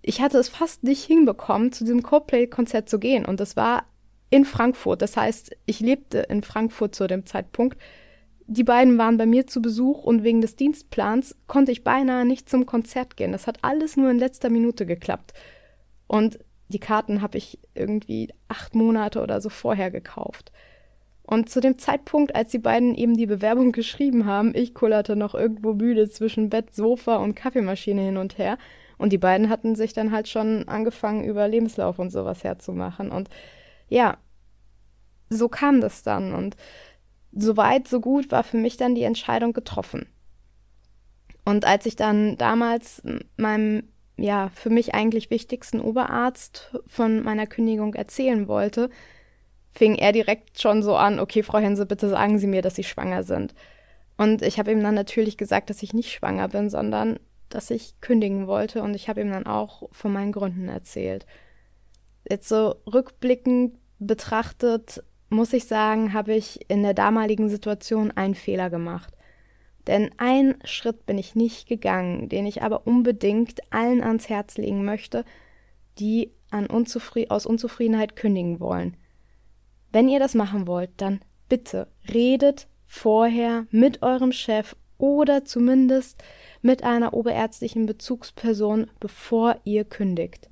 ich 0.00 0.20
hatte 0.22 0.38
es 0.38 0.48
fast 0.48 0.82
nicht 0.82 1.04
hinbekommen, 1.04 1.72
zu 1.72 1.84
diesem 1.84 2.02
Coldplay-Konzert 2.02 2.88
zu 2.88 2.98
gehen. 2.98 3.24
Und 3.24 3.38
das 3.38 3.54
war 3.54 3.84
in 4.30 4.44
Frankfurt. 4.44 5.02
Das 5.02 5.16
heißt, 5.16 5.54
ich 5.66 5.78
lebte 5.78 6.20
in 6.20 6.42
Frankfurt 6.42 6.94
zu 6.94 7.06
dem 7.06 7.26
Zeitpunkt. 7.26 7.78
Die 8.46 8.64
beiden 8.64 8.98
waren 8.98 9.18
bei 9.18 9.26
mir 9.26 9.46
zu 9.46 9.62
Besuch 9.62 10.02
und 10.02 10.24
wegen 10.24 10.40
des 10.40 10.56
Dienstplans 10.56 11.36
konnte 11.46 11.70
ich 11.70 11.84
beinahe 11.84 12.24
nicht 12.24 12.48
zum 12.48 12.66
Konzert 12.66 13.16
gehen. 13.16 13.30
Das 13.30 13.46
hat 13.46 13.58
alles 13.62 13.96
nur 13.96 14.10
in 14.10 14.18
letzter 14.18 14.48
Minute 14.50 14.86
geklappt. 14.86 15.34
Und 16.08 16.38
die 16.72 16.80
Karten 16.80 17.22
habe 17.22 17.38
ich 17.38 17.58
irgendwie 17.74 18.28
acht 18.48 18.74
Monate 18.74 19.22
oder 19.22 19.40
so 19.40 19.48
vorher 19.48 19.90
gekauft. 19.90 20.52
Und 21.22 21.48
zu 21.48 21.60
dem 21.60 21.78
Zeitpunkt, 21.78 22.34
als 22.34 22.50
die 22.50 22.58
beiden 22.58 22.94
eben 22.94 23.16
die 23.16 23.26
Bewerbung 23.26 23.72
geschrieben 23.72 24.26
haben, 24.26 24.54
ich 24.54 24.74
kullerte 24.74 25.16
noch 25.16 25.34
irgendwo 25.34 25.74
müde 25.74 26.08
zwischen 26.08 26.50
Bett, 26.50 26.74
Sofa 26.74 27.16
und 27.16 27.34
Kaffeemaschine 27.34 28.02
hin 28.02 28.16
und 28.16 28.38
her. 28.38 28.58
Und 28.98 29.12
die 29.12 29.18
beiden 29.18 29.48
hatten 29.48 29.74
sich 29.74 29.92
dann 29.92 30.12
halt 30.12 30.28
schon 30.28 30.68
angefangen, 30.68 31.24
über 31.24 31.48
Lebenslauf 31.48 31.98
und 31.98 32.10
sowas 32.10 32.44
herzumachen. 32.44 33.10
Und 33.10 33.28
ja, 33.88 34.16
so 35.28 35.48
kam 35.48 35.80
das 35.80 36.02
dann 36.02 36.34
und 36.34 36.56
so 37.32 37.56
weit, 37.56 37.88
so 37.88 38.00
gut 38.00 38.30
war 38.30 38.44
für 38.44 38.58
mich 38.58 38.76
dann 38.76 38.94
die 38.94 39.02
Entscheidung 39.02 39.52
getroffen. 39.52 40.06
Und 41.44 41.64
als 41.64 41.86
ich 41.86 41.96
dann 41.96 42.36
damals 42.36 43.02
meinem, 43.36 43.88
ja, 44.22 44.50
für 44.54 44.70
mich 44.70 44.94
eigentlich 44.94 45.30
wichtigsten 45.30 45.80
Oberarzt 45.80 46.72
von 46.86 47.22
meiner 47.24 47.46
Kündigung 47.48 47.94
erzählen 47.94 48.46
wollte, 48.46 48.88
fing 49.72 49.96
er 49.96 50.12
direkt 50.12 50.60
schon 50.60 50.82
so 50.82 50.94
an, 50.94 51.18
okay, 51.18 51.42
Frau 51.42 51.58
Hense, 51.58 51.86
bitte 51.86 52.08
sagen 52.08 52.38
Sie 52.38 52.46
mir, 52.46 52.62
dass 52.62 52.76
Sie 52.76 52.84
schwanger 52.84 53.24
sind. 53.24 53.52
Und 54.16 54.42
ich 54.42 54.60
habe 54.60 54.70
ihm 54.70 54.82
dann 54.82 54.94
natürlich 54.94 55.36
gesagt, 55.36 55.70
dass 55.70 55.82
ich 55.82 55.92
nicht 55.92 56.12
schwanger 56.12 56.46
bin, 56.48 56.70
sondern 56.70 57.18
dass 57.48 57.70
ich 57.70 58.00
kündigen 58.00 58.46
wollte. 58.46 58.82
Und 58.82 58.94
ich 58.94 59.08
habe 59.08 59.20
ihm 59.20 59.30
dann 59.32 59.46
auch 59.46 59.88
von 59.90 60.12
meinen 60.12 60.30
Gründen 60.30 60.68
erzählt. 60.68 61.26
Jetzt 62.28 62.48
so 62.48 62.76
rückblickend 62.86 63.74
betrachtet, 63.98 65.02
muss 65.30 65.52
ich 65.52 65.64
sagen, 65.64 66.12
habe 66.12 66.34
ich 66.34 66.70
in 66.70 66.84
der 66.84 66.94
damaligen 66.94 67.48
Situation 67.48 68.12
einen 68.12 68.36
Fehler 68.36 68.70
gemacht. 68.70 69.14
Denn 69.86 70.10
einen 70.16 70.54
Schritt 70.64 71.06
bin 71.06 71.18
ich 71.18 71.34
nicht 71.34 71.68
gegangen, 71.68 72.28
den 72.28 72.46
ich 72.46 72.62
aber 72.62 72.86
unbedingt 72.86 73.60
allen 73.72 74.02
ans 74.02 74.28
Herz 74.28 74.56
legen 74.56 74.84
möchte, 74.84 75.24
die 75.98 76.32
an 76.50 76.66
Unzufri 76.66 77.28
aus 77.28 77.46
Unzufriedenheit 77.46 78.14
kündigen 78.14 78.60
wollen. 78.60 78.96
Wenn 79.90 80.08
ihr 80.08 80.20
das 80.20 80.34
machen 80.34 80.66
wollt, 80.66 80.90
dann 80.96 81.20
bitte 81.48 81.88
redet 82.12 82.68
vorher 82.86 83.66
mit 83.70 84.02
eurem 84.02 84.32
Chef 84.32 84.76
oder 84.98 85.44
zumindest 85.44 86.22
mit 86.60 86.84
einer 86.84 87.12
oberärztlichen 87.12 87.86
Bezugsperson, 87.86 88.86
bevor 89.00 89.56
ihr 89.64 89.84
kündigt. 89.84 90.48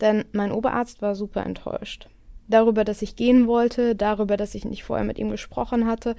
Denn 0.00 0.24
mein 0.32 0.52
Oberarzt 0.52 1.02
war 1.02 1.14
super 1.14 1.46
enttäuscht. 1.46 2.08
Darüber, 2.48 2.84
dass 2.84 3.02
ich 3.02 3.16
gehen 3.16 3.46
wollte, 3.46 3.94
darüber, 3.94 4.36
dass 4.36 4.54
ich 4.54 4.64
nicht 4.64 4.84
vorher 4.84 5.04
mit 5.04 5.18
ihm 5.18 5.30
gesprochen 5.30 5.86
hatte. 5.86 6.16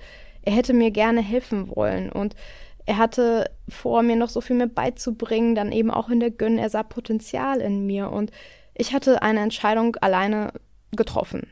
Er 0.48 0.54
hätte 0.54 0.74
mir 0.74 0.92
gerne 0.92 1.20
helfen 1.20 1.76
wollen 1.76 2.10
und 2.10 2.34
er 2.86 2.98
hatte 2.98 3.52
vor, 3.68 4.02
mir 4.02 4.16
noch 4.16 4.30
so 4.30 4.40
viel 4.40 4.56
mehr 4.56 4.68
beizubringen, 4.68 5.56
dann 5.56 5.74
eben 5.74 5.92
auch 5.92 6.08
in 6.08 6.22
der 6.22 6.32
Gönn. 6.32 6.58
Er 6.58 6.70
sah 6.70 6.84
Potenzial 6.84 7.60
in 7.60 7.86
mir 7.86 8.10
und 8.10 8.32
ich 8.74 8.94
hatte 8.94 9.22
eine 9.22 9.42
Entscheidung 9.42 9.98
alleine 9.98 10.54
getroffen. 10.96 11.48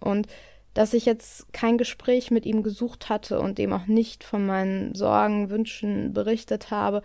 Und 0.00 0.26
dass 0.74 0.92
ich 0.92 1.06
jetzt 1.06 1.52
kein 1.52 1.78
Gespräch 1.78 2.32
mit 2.32 2.46
ihm 2.46 2.64
gesucht 2.64 3.10
hatte 3.10 3.38
und 3.38 3.60
ihm 3.60 3.72
auch 3.72 3.86
nicht 3.86 4.24
von 4.24 4.44
meinen 4.44 4.96
Sorgen, 4.96 5.48
Wünschen 5.48 6.12
berichtet 6.12 6.72
habe, 6.72 7.02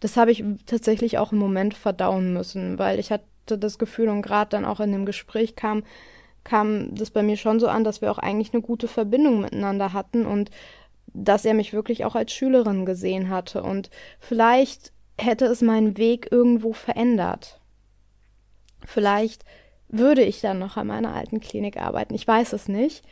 das 0.00 0.16
habe 0.16 0.30
ich 0.30 0.42
tatsächlich 0.64 1.18
auch 1.18 1.32
im 1.32 1.38
Moment 1.38 1.74
verdauen 1.74 2.32
müssen, 2.32 2.78
weil 2.78 2.98
ich 2.98 3.12
hatte 3.12 3.58
das 3.58 3.76
Gefühl 3.76 4.08
und 4.08 4.22
gerade 4.22 4.48
dann 4.48 4.64
auch 4.64 4.80
in 4.80 4.92
dem 4.92 5.04
Gespräch 5.04 5.56
kam, 5.56 5.84
kam 6.44 6.94
das 6.94 7.10
bei 7.10 7.22
mir 7.22 7.36
schon 7.36 7.58
so 7.58 7.68
an, 7.68 7.84
dass 7.84 8.00
wir 8.00 8.10
auch 8.10 8.18
eigentlich 8.18 8.52
eine 8.52 8.62
gute 8.62 8.88
Verbindung 8.88 9.40
miteinander 9.40 9.92
hatten 9.92 10.26
und 10.26 10.50
dass 11.06 11.44
er 11.44 11.54
mich 11.54 11.72
wirklich 11.72 12.04
auch 12.04 12.14
als 12.14 12.32
Schülerin 12.32 12.84
gesehen 12.86 13.28
hatte 13.30 13.62
und 13.62 13.90
vielleicht 14.20 14.92
hätte 15.18 15.46
es 15.46 15.62
meinen 15.62 15.96
Weg 15.96 16.28
irgendwo 16.30 16.72
verändert. 16.72 17.60
Vielleicht 18.84 19.44
würde 19.88 20.22
ich 20.22 20.40
dann 20.40 20.58
noch 20.58 20.76
an 20.76 20.88
meiner 20.88 21.14
alten 21.14 21.40
Klinik 21.40 21.76
arbeiten? 21.76 22.14
Ich 22.14 22.26
weiß 22.26 22.52
es 22.52 22.68
nicht. 22.68 23.04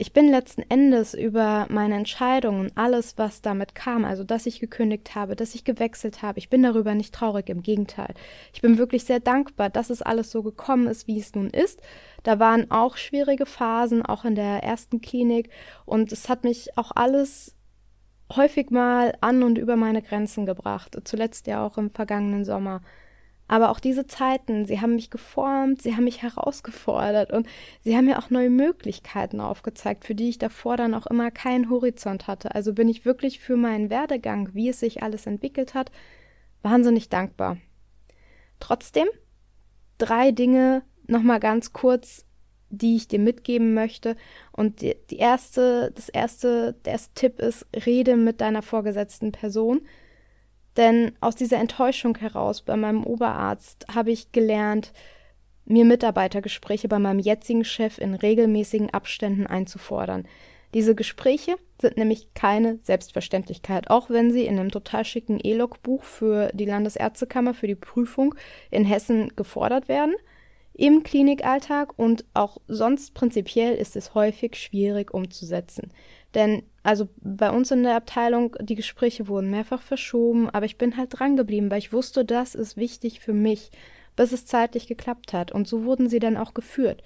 Ich 0.00 0.14
bin 0.14 0.30
letzten 0.30 0.62
Endes 0.62 1.12
über 1.12 1.66
meine 1.68 1.94
Entscheidung 1.94 2.58
und 2.58 2.72
alles, 2.74 3.18
was 3.18 3.42
damit 3.42 3.74
kam, 3.74 4.06
also 4.06 4.24
dass 4.24 4.46
ich 4.46 4.58
gekündigt 4.58 5.14
habe, 5.14 5.36
dass 5.36 5.54
ich 5.54 5.62
gewechselt 5.62 6.22
habe, 6.22 6.38
ich 6.38 6.48
bin 6.48 6.62
darüber 6.62 6.94
nicht 6.94 7.14
traurig, 7.14 7.50
im 7.50 7.62
Gegenteil. 7.62 8.14
Ich 8.54 8.62
bin 8.62 8.78
wirklich 8.78 9.04
sehr 9.04 9.20
dankbar, 9.20 9.68
dass 9.68 9.90
es 9.90 10.00
alles 10.00 10.30
so 10.30 10.42
gekommen 10.42 10.86
ist, 10.86 11.06
wie 11.06 11.20
es 11.20 11.34
nun 11.34 11.50
ist. 11.50 11.82
Da 12.22 12.38
waren 12.38 12.70
auch 12.70 12.96
schwierige 12.96 13.44
Phasen, 13.44 14.00
auch 14.00 14.24
in 14.24 14.36
der 14.36 14.62
ersten 14.62 15.02
Klinik 15.02 15.50
und 15.84 16.12
es 16.12 16.30
hat 16.30 16.44
mich 16.44 16.78
auch 16.78 16.92
alles 16.94 17.54
häufig 18.34 18.70
mal 18.70 19.14
an 19.20 19.42
und 19.42 19.58
über 19.58 19.76
meine 19.76 20.00
Grenzen 20.00 20.46
gebracht, 20.46 20.96
zuletzt 21.04 21.46
ja 21.46 21.62
auch 21.62 21.76
im 21.76 21.90
vergangenen 21.90 22.46
Sommer. 22.46 22.80
Aber 23.50 23.70
auch 23.70 23.80
diese 23.80 24.06
Zeiten, 24.06 24.64
sie 24.64 24.80
haben 24.80 24.94
mich 24.94 25.10
geformt, 25.10 25.82
sie 25.82 25.96
haben 25.96 26.04
mich 26.04 26.22
herausgefordert 26.22 27.32
und 27.32 27.48
sie 27.82 27.96
haben 27.96 28.04
mir 28.04 28.20
auch 28.20 28.30
neue 28.30 28.48
Möglichkeiten 28.48 29.40
aufgezeigt, 29.40 30.04
für 30.04 30.14
die 30.14 30.28
ich 30.28 30.38
davor 30.38 30.76
dann 30.76 30.94
auch 30.94 31.08
immer 31.08 31.32
keinen 31.32 31.68
Horizont 31.68 32.28
hatte. 32.28 32.54
Also 32.54 32.72
bin 32.74 32.88
ich 32.88 33.04
wirklich 33.04 33.40
für 33.40 33.56
meinen 33.56 33.90
Werdegang, 33.90 34.50
wie 34.54 34.68
es 34.68 34.78
sich 34.78 35.02
alles 35.02 35.26
entwickelt 35.26 35.74
hat, 35.74 35.90
wahnsinnig 36.62 37.08
dankbar. 37.08 37.56
Trotzdem 38.60 39.08
drei 39.98 40.30
Dinge 40.30 40.84
nochmal 41.08 41.40
ganz 41.40 41.72
kurz, 41.72 42.24
die 42.68 42.94
ich 42.94 43.08
dir 43.08 43.18
mitgeben 43.18 43.74
möchte. 43.74 44.14
Und 44.52 44.80
die, 44.80 44.94
erste, 45.16 45.90
das 45.96 46.08
erste, 46.08 46.76
der 46.84 46.92
erste 46.92 47.14
Tipp 47.14 47.40
ist, 47.40 47.66
rede 47.84 48.16
mit 48.16 48.40
deiner 48.40 48.62
vorgesetzten 48.62 49.32
Person. 49.32 49.80
Denn 50.80 51.12
aus 51.20 51.36
dieser 51.36 51.58
Enttäuschung 51.58 52.16
heraus 52.16 52.62
bei 52.62 52.74
meinem 52.74 53.04
Oberarzt 53.04 53.84
habe 53.94 54.12
ich 54.12 54.32
gelernt, 54.32 54.94
mir 55.66 55.84
Mitarbeitergespräche 55.84 56.88
bei 56.88 56.98
meinem 56.98 57.18
jetzigen 57.18 57.66
Chef 57.66 57.98
in 57.98 58.14
regelmäßigen 58.14 58.88
Abständen 58.88 59.46
einzufordern. 59.46 60.26
Diese 60.72 60.94
Gespräche 60.94 61.56
sind 61.82 61.98
nämlich 61.98 62.32
keine 62.32 62.78
Selbstverständlichkeit, 62.82 63.90
auch 63.90 64.08
wenn 64.08 64.32
sie 64.32 64.46
in 64.46 64.58
einem 64.58 64.70
total 64.70 65.04
schicken 65.04 65.38
E-Log-Buch 65.42 66.02
für 66.02 66.50
die 66.54 66.64
Landesärztekammer 66.64 67.52
für 67.52 67.66
die 67.66 67.74
Prüfung 67.74 68.34
in 68.70 68.86
Hessen 68.86 69.36
gefordert 69.36 69.86
werden. 69.86 70.14
Im 70.72 71.02
Klinikalltag 71.02 71.98
und 71.98 72.24
auch 72.32 72.56
sonst 72.68 73.12
prinzipiell 73.12 73.74
ist 73.74 73.96
es 73.96 74.14
häufig 74.14 74.56
schwierig 74.56 75.12
umzusetzen. 75.12 75.92
Denn 76.34 76.62
also 76.82 77.08
bei 77.20 77.50
uns 77.50 77.70
in 77.70 77.82
der 77.82 77.96
Abteilung, 77.96 78.56
die 78.60 78.74
Gespräche 78.74 79.28
wurden 79.28 79.50
mehrfach 79.50 79.82
verschoben, 79.82 80.48
aber 80.48 80.66
ich 80.66 80.78
bin 80.78 80.96
halt 80.96 81.18
dran 81.18 81.36
geblieben, 81.36 81.70
weil 81.70 81.78
ich 81.78 81.92
wusste, 81.92 82.24
das 82.24 82.54
ist 82.54 82.76
wichtig 82.76 83.20
für 83.20 83.34
mich, 83.34 83.70
bis 84.16 84.32
es 84.32 84.46
zeitlich 84.46 84.86
geklappt 84.86 85.32
hat. 85.32 85.52
Und 85.52 85.68
so 85.68 85.84
wurden 85.84 86.08
sie 86.08 86.18
dann 86.18 86.36
auch 86.36 86.54
geführt. 86.54 87.02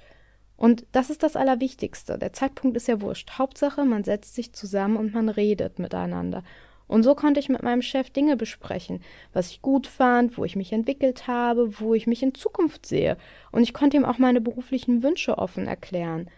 Und 0.56 0.86
das 0.92 1.10
ist 1.10 1.24
das 1.24 1.34
Allerwichtigste. 1.34 2.18
Der 2.18 2.32
Zeitpunkt 2.32 2.76
ist 2.76 2.86
ja 2.86 3.00
wurscht. 3.00 3.32
Hauptsache, 3.32 3.84
man 3.84 4.04
setzt 4.04 4.36
sich 4.36 4.52
zusammen 4.52 4.96
und 4.96 5.12
man 5.12 5.28
redet 5.28 5.80
miteinander. 5.80 6.44
Und 6.86 7.02
so 7.02 7.14
konnte 7.14 7.40
ich 7.40 7.48
mit 7.48 7.62
meinem 7.62 7.82
Chef 7.82 8.10
Dinge 8.10 8.36
besprechen, 8.36 9.00
was 9.32 9.50
ich 9.50 9.62
gut 9.62 9.86
fand, 9.86 10.36
wo 10.38 10.44
ich 10.44 10.54
mich 10.54 10.72
entwickelt 10.72 11.26
habe, 11.26 11.80
wo 11.80 11.94
ich 11.94 12.06
mich 12.06 12.22
in 12.22 12.34
Zukunft 12.34 12.86
sehe. 12.86 13.16
Und 13.50 13.62
ich 13.62 13.74
konnte 13.74 13.96
ihm 13.96 14.04
auch 14.04 14.18
meine 14.18 14.40
beruflichen 14.40 15.02
Wünsche 15.02 15.38
offen 15.38 15.66
erklären. 15.66 16.28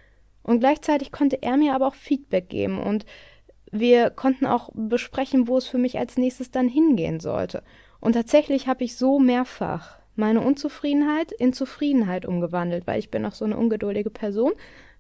Und 0.47 0.61
gleichzeitig 0.61 1.11
konnte 1.11 1.43
er 1.43 1.57
mir 1.57 1.75
aber 1.75 1.89
auch 1.89 1.97
Feedback 1.97 2.49
geben 2.49 2.79
und 2.79 3.05
wir 3.73 4.11
konnten 4.11 4.47
auch 4.47 4.71
besprechen, 4.75 5.49
wo 5.49 5.59
es 5.59 5.67
für 5.67 5.77
mich 5.77 5.99
als 5.99 6.17
nächstes 6.17 6.53
dann 6.53 6.69
hingehen 6.69 7.19
sollte. 7.19 7.65
Und 7.99 8.13
tatsächlich 8.13 8.69
habe 8.69 8.85
ich 8.85 8.97
so 8.97 9.19
mehrfach 9.19 9.99
meine 10.15 10.41
Unzufriedenheit 10.41 11.33
in 11.33 11.53
Zufriedenheit 11.53 12.27
umgewandelt, 12.27 12.87
weil 12.87 13.01
ich 13.01 13.11
bin 13.11 13.27
auch 13.27 13.33
so 13.33 13.45
eine 13.45 13.57
ungeduldige 13.57 14.09
Person. 14.09 14.53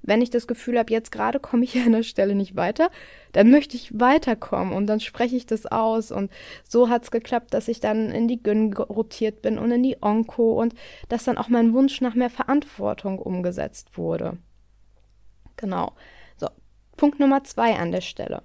Wenn 0.02 0.20
ich 0.20 0.30
das 0.30 0.48
Gefühl 0.48 0.80
habe, 0.80 0.92
jetzt 0.92 1.12
gerade 1.12 1.38
komme 1.38 1.62
ich 1.62 1.78
an 1.86 1.92
der 1.92 2.02
Stelle 2.02 2.34
nicht 2.34 2.56
weiter, 2.56 2.90
dann 3.30 3.48
möchte 3.48 3.76
ich 3.76 3.98
weiterkommen 3.98 4.74
und 4.74 4.88
dann 4.88 4.98
spreche 4.98 5.36
ich 5.36 5.46
das 5.46 5.64
aus. 5.64 6.10
Und 6.10 6.32
so 6.68 6.88
hat 6.88 7.04
es 7.04 7.12
geklappt, 7.12 7.54
dass 7.54 7.68
ich 7.68 7.78
dann 7.78 8.10
in 8.10 8.26
die 8.26 8.42
Gyn 8.42 8.72
rotiert 8.74 9.42
bin 9.42 9.58
und 9.58 9.70
in 9.70 9.84
die 9.84 10.02
Onko 10.02 10.60
und 10.60 10.74
dass 11.08 11.22
dann 11.22 11.38
auch 11.38 11.48
mein 11.48 11.72
Wunsch 11.72 12.00
nach 12.00 12.16
mehr 12.16 12.30
Verantwortung 12.30 13.20
umgesetzt 13.20 13.96
wurde. 13.96 14.38
Genau. 15.56 15.92
So, 16.36 16.48
Punkt 16.96 17.20
Nummer 17.20 17.44
zwei 17.44 17.76
an 17.76 17.92
der 17.92 18.00
Stelle. 18.00 18.42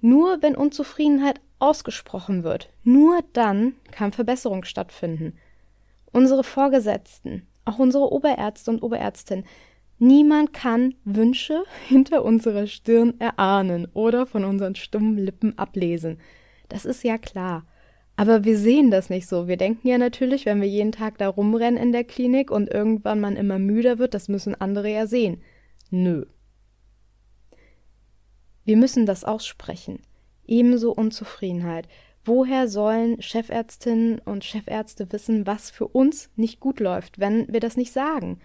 Nur 0.00 0.42
wenn 0.42 0.56
Unzufriedenheit 0.56 1.40
ausgesprochen 1.58 2.42
wird, 2.42 2.70
nur 2.82 3.20
dann 3.32 3.74
kann 3.90 4.12
Verbesserung 4.12 4.64
stattfinden. 4.64 5.36
Unsere 6.12 6.42
Vorgesetzten, 6.42 7.46
auch 7.64 7.78
unsere 7.78 8.10
Oberärzte 8.12 8.70
und 8.70 8.82
Oberärztin, 8.82 9.44
niemand 9.98 10.52
kann 10.52 10.94
Wünsche 11.04 11.64
hinter 11.88 12.24
unserer 12.24 12.66
Stirn 12.66 13.20
erahnen 13.20 13.88
oder 13.92 14.26
von 14.26 14.44
unseren 14.44 14.74
stummen 14.74 15.18
Lippen 15.18 15.58
ablesen. 15.58 16.18
Das 16.68 16.84
ist 16.84 17.04
ja 17.04 17.18
klar. 17.18 17.66
Aber 18.16 18.44
wir 18.44 18.58
sehen 18.58 18.90
das 18.90 19.08
nicht 19.08 19.26
so. 19.26 19.48
Wir 19.48 19.56
denken 19.56 19.88
ja 19.88 19.96
natürlich, 19.96 20.44
wenn 20.44 20.60
wir 20.60 20.68
jeden 20.68 20.92
Tag 20.92 21.16
da 21.16 21.28
rumrennen 21.28 21.82
in 21.82 21.92
der 21.92 22.04
Klinik 22.04 22.50
und 22.50 22.68
irgendwann 22.68 23.18
man 23.18 23.36
immer 23.36 23.58
müder 23.58 23.98
wird, 23.98 24.12
das 24.12 24.28
müssen 24.28 24.54
andere 24.54 24.90
ja 24.90 25.06
sehen. 25.06 25.40
Nö. 25.90 26.26
Wir 28.64 28.76
müssen 28.76 29.06
das 29.06 29.24
aussprechen. 29.24 30.00
Ebenso 30.46 30.92
Unzufriedenheit. 30.92 31.88
Woher 32.24 32.68
sollen 32.68 33.22
Chefärztinnen 33.22 34.18
und 34.18 34.44
Chefärzte 34.44 35.10
wissen, 35.12 35.46
was 35.46 35.70
für 35.70 35.88
uns 35.88 36.30
nicht 36.36 36.60
gut 36.60 36.80
läuft, 36.80 37.18
wenn 37.18 37.50
wir 37.52 37.60
das 37.60 37.76
nicht 37.76 37.92
sagen? 37.92 38.40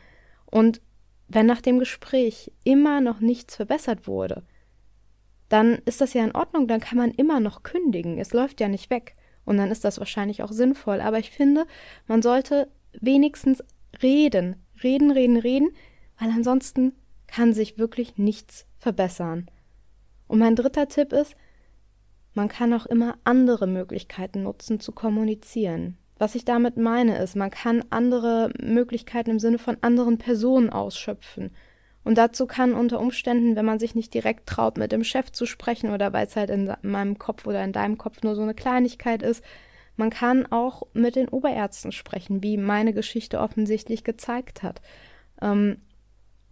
Und 0.46 0.82
wenn 1.28 1.46
nach 1.46 1.62
dem 1.62 1.80
Gespräch 1.80 2.52
immer 2.64 3.02
noch 3.02 3.20
nichts 3.20 3.56
verbessert 3.56 4.08
wurde, 4.08 4.44
dann 5.50 5.80
ist 5.86 6.02
das 6.02 6.14
ja 6.14 6.24
in 6.24 6.36
Ordnung, 6.36 6.68
dann 6.68 6.80
kann 6.80 6.98
man 6.98 7.12
immer 7.12 7.40
noch 7.40 7.64
kündigen. 7.64 8.18
Es 8.18 8.34
läuft 8.34 8.62
ja 8.62 8.68
nicht 8.68 8.90
weg. 8.90 9.16
Und 9.46 9.58
dann 9.58 9.70
ist 9.70 9.86
das 9.86 10.00
wahrscheinlich 10.00 10.42
auch 10.42 10.52
sinnvoll. 10.52 11.02
Aber 11.02 11.20
ich 11.20 11.30
finde, 11.30 11.68
man 12.08 12.22
sollte 12.22 12.70
wenigstens 13.00 13.64
reden. 14.02 14.56
Reden, 14.82 15.12
reden, 15.12 15.38
reden, 15.38 15.70
weil 16.20 16.30
ansonsten 16.30 16.94
kann 17.28 17.54
sich 17.54 17.78
wirklich 17.78 18.18
nichts 18.18 18.66
verbessern. 18.78 19.50
Und 20.28 20.40
mein 20.40 20.56
dritter 20.56 20.88
Tipp 20.88 21.14
ist, 21.14 21.36
man 22.34 22.48
kann 22.50 22.74
auch 22.74 22.86
immer 22.86 23.18
andere 23.24 23.68
Möglichkeiten 23.68 24.44
nutzen 24.44 24.80
zu 24.80 24.92
kommunizieren. 24.92 25.98
Was 26.18 26.36
ich 26.36 26.46
damit 26.46 26.78
meine 26.78 27.18
ist, 27.18 27.36
man 27.36 27.50
kann 27.50 27.84
andere 27.90 28.52
Möglichkeiten 28.62 29.32
im 29.32 29.40
Sinne 29.40 29.58
von 29.58 29.78
anderen 29.82 30.18
Personen 30.18 30.70
ausschöpfen. 30.70 31.52
Und 32.04 32.18
dazu 32.18 32.46
kann 32.46 32.74
unter 32.74 33.00
Umständen, 33.00 33.56
wenn 33.56 33.66
man 33.66 33.80
sich 33.80 33.96
nicht 33.96 34.14
direkt 34.14 34.48
traut, 34.48 34.78
mit 34.78 34.92
dem 34.92 35.04
Chef 35.04 35.32
zu 35.32 35.46
sprechen 35.46 35.90
oder 35.90 36.14
weil 36.14 36.28
es 36.28 36.36
halt 36.36 36.50
in 36.50 36.72
meinem 36.84 37.18
Kopf 37.18 37.48
oder 37.48 37.64
in 37.64 37.74
deinem 37.74 37.98
Kopf 37.98 38.22
nur 38.22 38.36
so 38.36 38.44
eine 38.44 38.54
Kleinigkeit 38.54 39.24
ist, 39.24 39.44
man 39.98 40.10
kann 40.10 40.46
auch 40.52 40.84
mit 40.94 41.16
den 41.16 41.30
Oberärzten 41.30 41.92
sprechen, 41.92 42.44
wie 42.44 42.58
meine 42.58 42.94
Geschichte 42.94 43.40
offensichtlich 43.40 44.04
gezeigt 44.04 44.62
hat. 44.62 44.82
Ähm, 45.42 45.78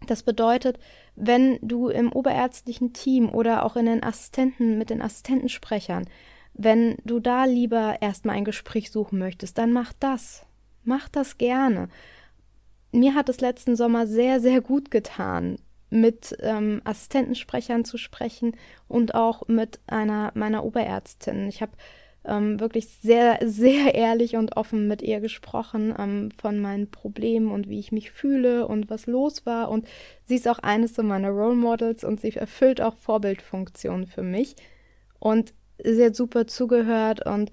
das 0.08 0.24
bedeutet, 0.24 0.80
wenn 1.16 1.60
du 1.62 1.90
im 1.90 2.12
oberärztlichen 2.12 2.94
Team 2.94 3.30
oder 3.30 3.66
auch 3.66 3.76
in 3.76 3.86
den 3.86 4.04
Assistenten 4.04 4.78
mit 4.78 4.90
den 4.90 5.02
Assistentensprechern, 5.02 6.06
wenn 6.54 6.98
du 7.04 7.20
da 7.20 7.46
lieber 7.46 8.02
erstmal 8.02 8.36
ein 8.36 8.46
Gespräch 8.46 8.92
suchen 8.92 9.20
möchtest, 9.20 9.58
dann 9.58 9.72
mach 9.74 9.94
das. 9.94 10.46
Mach 10.84 11.10
das 11.10 11.38
gerne. 11.38 11.90
Mir 12.92 13.16
hat 13.16 13.30
es 13.30 13.42
letzten 13.42 13.76
Sommer 13.76 14.06
sehr, 14.06 14.40
sehr 14.40 14.62
gut 14.62 14.92
getan, 14.92 15.58
mit 15.90 16.36
ähm, 16.42 16.82
Assistentensprechern 16.84 17.86
zu 17.86 17.98
sprechen 17.98 18.56
und 18.88 19.16
auch 19.16 19.48
mit 19.48 19.80
einer 19.88 20.32
meiner 20.36 20.64
Oberärztin. 20.64 21.48
Ich 21.48 21.62
habe 21.62 21.74
ähm, 22.26 22.60
wirklich 22.60 22.88
sehr, 22.88 23.40
sehr 23.44 23.96
ehrlich 23.96 24.36
und 24.36 24.56
offen 24.56 24.88
mit 24.88 25.02
ihr 25.02 25.20
gesprochen 25.20 25.94
ähm, 25.98 26.32
von 26.38 26.60
meinen 26.60 26.90
Problemen 26.90 27.52
und 27.52 27.70
wie 27.70 27.80
ich 27.80 27.92
mich 27.92 28.12
fühle 28.12 28.68
und 28.68 28.90
was 28.90 29.08
los 29.08 29.46
war. 29.46 29.70
Und 29.70 29.88
sie 30.26 30.36
ist 30.36 30.48
auch 30.48 30.60
eines 30.60 30.98
meiner 30.98 31.30
Role 31.30 31.56
Models 31.56 32.04
und 32.04 32.22
sie 32.22 32.32
erfüllt 32.32 32.82
auch 32.82 32.96
Vorbildfunktionen 32.96 34.08
für 34.08 34.24
mich. 34.24 34.56
Und 35.20 35.54
sie 35.84 36.06
hat 36.06 36.16
super 36.16 36.48
zugehört 36.48 37.26
und 37.26 37.52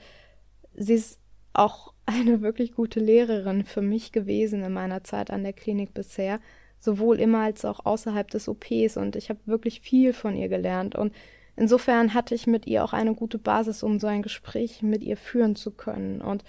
sie 0.74 0.94
ist 0.94 1.18
auch 1.52 1.92
eine 2.06 2.40
wirklich 2.42 2.72
gute 2.72 3.00
Lehrerin 3.00 3.64
für 3.64 3.82
mich 3.82 4.12
gewesen 4.12 4.62
in 4.62 4.72
meiner 4.72 5.04
Zeit 5.04 5.30
an 5.30 5.42
der 5.42 5.52
Klinik 5.52 5.94
bisher, 5.94 6.40
sowohl 6.78 7.20
immer 7.20 7.40
als 7.40 7.64
auch 7.64 7.84
außerhalb 7.84 8.28
des 8.30 8.48
OPs 8.48 8.96
und 8.96 9.14
ich 9.14 9.28
habe 9.28 9.38
wirklich 9.44 9.80
viel 9.80 10.12
von 10.12 10.34
ihr 10.34 10.48
gelernt 10.48 10.96
und 10.96 11.12
insofern 11.60 12.14
hatte 12.14 12.34
ich 12.34 12.46
mit 12.46 12.66
ihr 12.66 12.82
auch 12.82 12.92
eine 12.92 13.14
gute 13.14 13.38
Basis, 13.38 13.82
um 13.82 14.00
so 14.00 14.06
ein 14.06 14.22
Gespräch 14.22 14.82
mit 14.82 15.02
ihr 15.02 15.16
führen 15.16 15.54
zu 15.54 15.70
können. 15.70 16.20
Und 16.20 16.44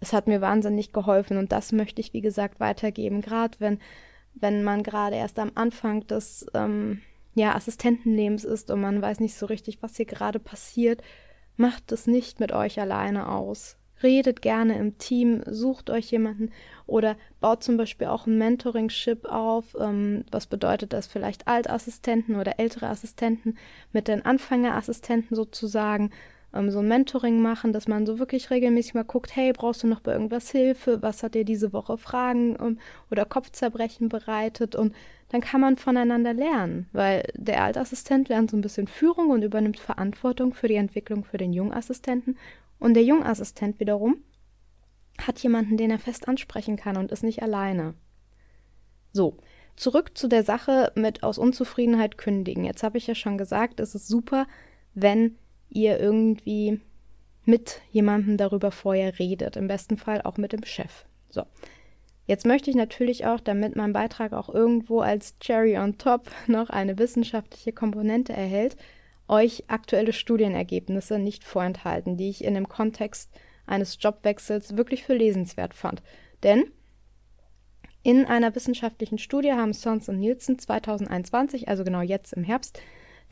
es 0.00 0.12
hat 0.12 0.26
mir 0.26 0.40
wahnsinnig 0.40 0.92
geholfen. 0.92 1.36
Und 1.36 1.52
das 1.52 1.72
möchte 1.72 2.00
ich 2.00 2.12
wie 2.12 2.20
gesagt 2.20 2.58
weitergeben, 2.58 3.20
gerade 3.20 3.60
wenn 3.60 3.78
wenn 4.40 4.62
man 4.62 4.82
gerade 4.82 5.16
erst 5.16 5.38
am 5.38 5.52
Anfang 5.54 6.06
des 6.06 6.46
ähm, 6.54 7.00
ja, 7.34 7.54
Assistentenlebens 7.54 8.44
ist 8.44 8.70
und 8.70 8.80
man 8.80 9.00
weiß 9.00 9.20
nicht 9.20 9.34
so 9.34 9.46
richtig, 9.46 9.82
was 9.82 9.96
hier 9.96 10.06
gerade 10.06 10.38
passiert, 10.38 11.02
macht 11.56 11.92
es 11.92 12.06
nicht 12.06 12.40
mit 12.40 12.52
euch 12.52 12.80
alleine 12.80 13.28
aus. 13.28 13.77
Redet 14.02 14.42
gerne 14.42 14.78
im 14.78 14.98
Team, 14.98 15.42
sucht 15.46 15.90
euch 15.90 16.10
jemanden 16.10 16.50
oder 16.86 17.16
baut 17.40 17.62
zum 17.62 17.76
Beispiel 17.76 18.06
auch 18.06 18.26
ein 18.26 18.38
Mentoring-Ship 18.38 19.24
auf. 19.26 19.76
Ähm, 19.78 20.24
was 20.30 20.46
bedeutet 20.46 20.92
das? 20.92 21.06
Vielleicht 21.06 21.48
Altassistenten 21.48 22.36
oder 22.36 22.58
ältere 22.58 22.88
Assistenten 22.88 23.56
mit 23.92 24.08
den 24.08 24.24
Anfängerassistenten 24.24 25.36
sozusagen 25.36 26.10
ähm, 26.54 26.70
so 26.70 26.78
ein 26.78 26.88
Mentoring 26.88 27.40
machen, 27.40 27.72
dass 27.72 27.88
man 27.88 28.06
so 28.06 28.18
wirklich 28.18 28.50
regelmäßig 28.50 28.94
mal 28.94 29.04
guckt, 29.04 29.34
hey, 29.36 29.52
brauchst 29.52 29.82
du 29.82 29.86
noch 29.86 30.00
bei 30.00 30.12
irgendwas 30.12 30.50
Hilfe? 30.50 31.02
Was 31.02 31.22
hat 31.22 31.34
dir 31.34 31.44
diese 31.44 31.72
Woche 31.72 31.98
Fragen 31.98 32.56
ähm, 32.60 32.78
oder 33.10 33.24
Kopfzerbrechen 33.24 34.08
bereitet? 34.08 34.74
Und 34.74 34.94
dann 35.30 35.40
kann 35.42 35.60
man 35.60 35.76
voneinander 35.76 36.32
lernen, 36.32 36.88
weil 36.92 37.24
der 37.34 37.62
Altassistent 37.62 38.30
lernt 38.30 38.50
so 38.50 38.56
ein 38.56 38.62
bisschen 38.62 38.86
Führung 38.86 39.30
und 39.30 39.42
übernimmt 39.42 39.78
Verantwortung 39.78 40.54
für 40.54 40.68
die 40.68 40.76
Entwicklung 40.76 41.24
für 41.24 41.36
den 41.36 41.52
Jungassistenten 41.52 42.38
und 42.78 42.94
der 42.94 43.04
Jungassistent 43.04 43.80
wiederum 43.80 44.22
hat 45.20 45.38
jemanden, 45.40 45.76
den 45.76 45.90
er 45.90 45.98
fest 45.98 46.28
ansprechen 46.28 46.76
kann 46.76 46.96
und 46.96 47.10
ist 47.10 47.24
nicht 47.24 47.42
alleine. 47.42 47.94
So, 49.12 49.36
zurück 49.76 50.16
zu 50.16 50.28
der 50.28 50.44
Sache 50.44 50.92
mit 50.94 51.22
aus 51.22 51.38
Unzufriedenheit 51.38 52.18
kündigen. 52.18 52.64
Jetzt 52.64 52.82
habe 52.82 52.98
ich 52.98 53.06
ja 53.06 53.14
schon 53.14 53.38
gesagt, 53.38 53.80
es 53.80 53.94
ist 53.94 54.08
super, 54.08 54.46
wenn 54.94 55.36
ihr 55.70 55.98
irgendwie 55.98 56.80
mit 57.44 57.80
jemandem 57.90 58.36
darüber 58.36 58.70
vorher 58.70 59.18
redet. 59.18 59.56
Im 59.56 59.68
besten 59.68 59.96
Fall 59.96 60.22
auch 60.22 60.36
mit 60.36 60.52
dem 60.52 60.64
Chef. 60.64 61.06
So. 61.30 61.44
Jetzt 62.26 62.44
möchte 62.44 62.68
ich 62.68 62.76
natürlich 62.76 63.24
auch, 63.24 63.40
damit 63.40 63.74
mein 63.74 63.94
Beitrag 63.94 64.34
auch 64.34 64.50
irgendwo 64.50 65.00
als 65.00 65.38
Cherry 65.38 65.78
on 65.78 65.96
top 65.96 66.30
noch 66.46 66.68
eine 66.68 66.98
wissenschaftliche 66.98 67.72
Komponente 67.72 68.34
erhält, 68.34 68.76
euch 69.28 69.64
aktuelle 69.68 70.12
Studienergebnisse 70.12 71.18
nicht 71.18 71.44
vorenthalten, 71.44 72.16
die 72.16 72.30
ich 72.30 72.44
in 72.44 72.54
dem 72.54 72.68
Kontext 72.68 73.30
eines 73.66 73.98
Jobwechsels 74.00 74.76
wirklich 74.76 75.04
für 75.04 75.14
lesenswert 75.14 75.74
fand. 75.74 76.02
Denn 76.42 76.64
in 78.02 78.24
einer 78.24 78.54
wissenschaftlichen 78.54 79.18
Studie 79.18 79.52
haben 79.52 79.72
Sons 79.72 80.08
und 80.08 80.18
Nielsen 80.18 80.58
2021, 80.58 81.68
also 81.68 81.84
genau 81.84 82.00
jetzt 82.00 82.32
im 82.32 82.44
Herbst, 82.44 82.80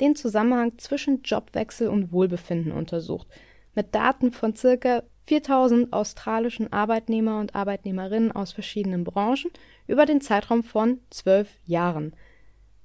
den 0.00 0.14
Zusammenhang 0.14 0.76
zwischen 0.78 1.22
Jobwechsel 1.22 1.88
und 1.88 2.12
Wohlbefinden 2.12 2.72
untersucht, 2.72 3.28
mit 3.74 3.94
Daten 3.94 4.32
von 4.32 4.54
circa 4.54 5.02
4000 5.26 5.92
australischen 5.92 6.72
Arbeitnehmer 6.72 7.40
und 7.40 7.54
Arbeitnehmerinnen 7.54 8.32
aus 8.32 8.52
verschiedenen 8.52 9.04
Branchen 9.04 9.50
über 9.87 10.06
den 10.06 10.20
Zeitraum 10.20 10.62
von 10.62 11.00
zwölf 11.11 11.48
Jahren. 11.64 12.14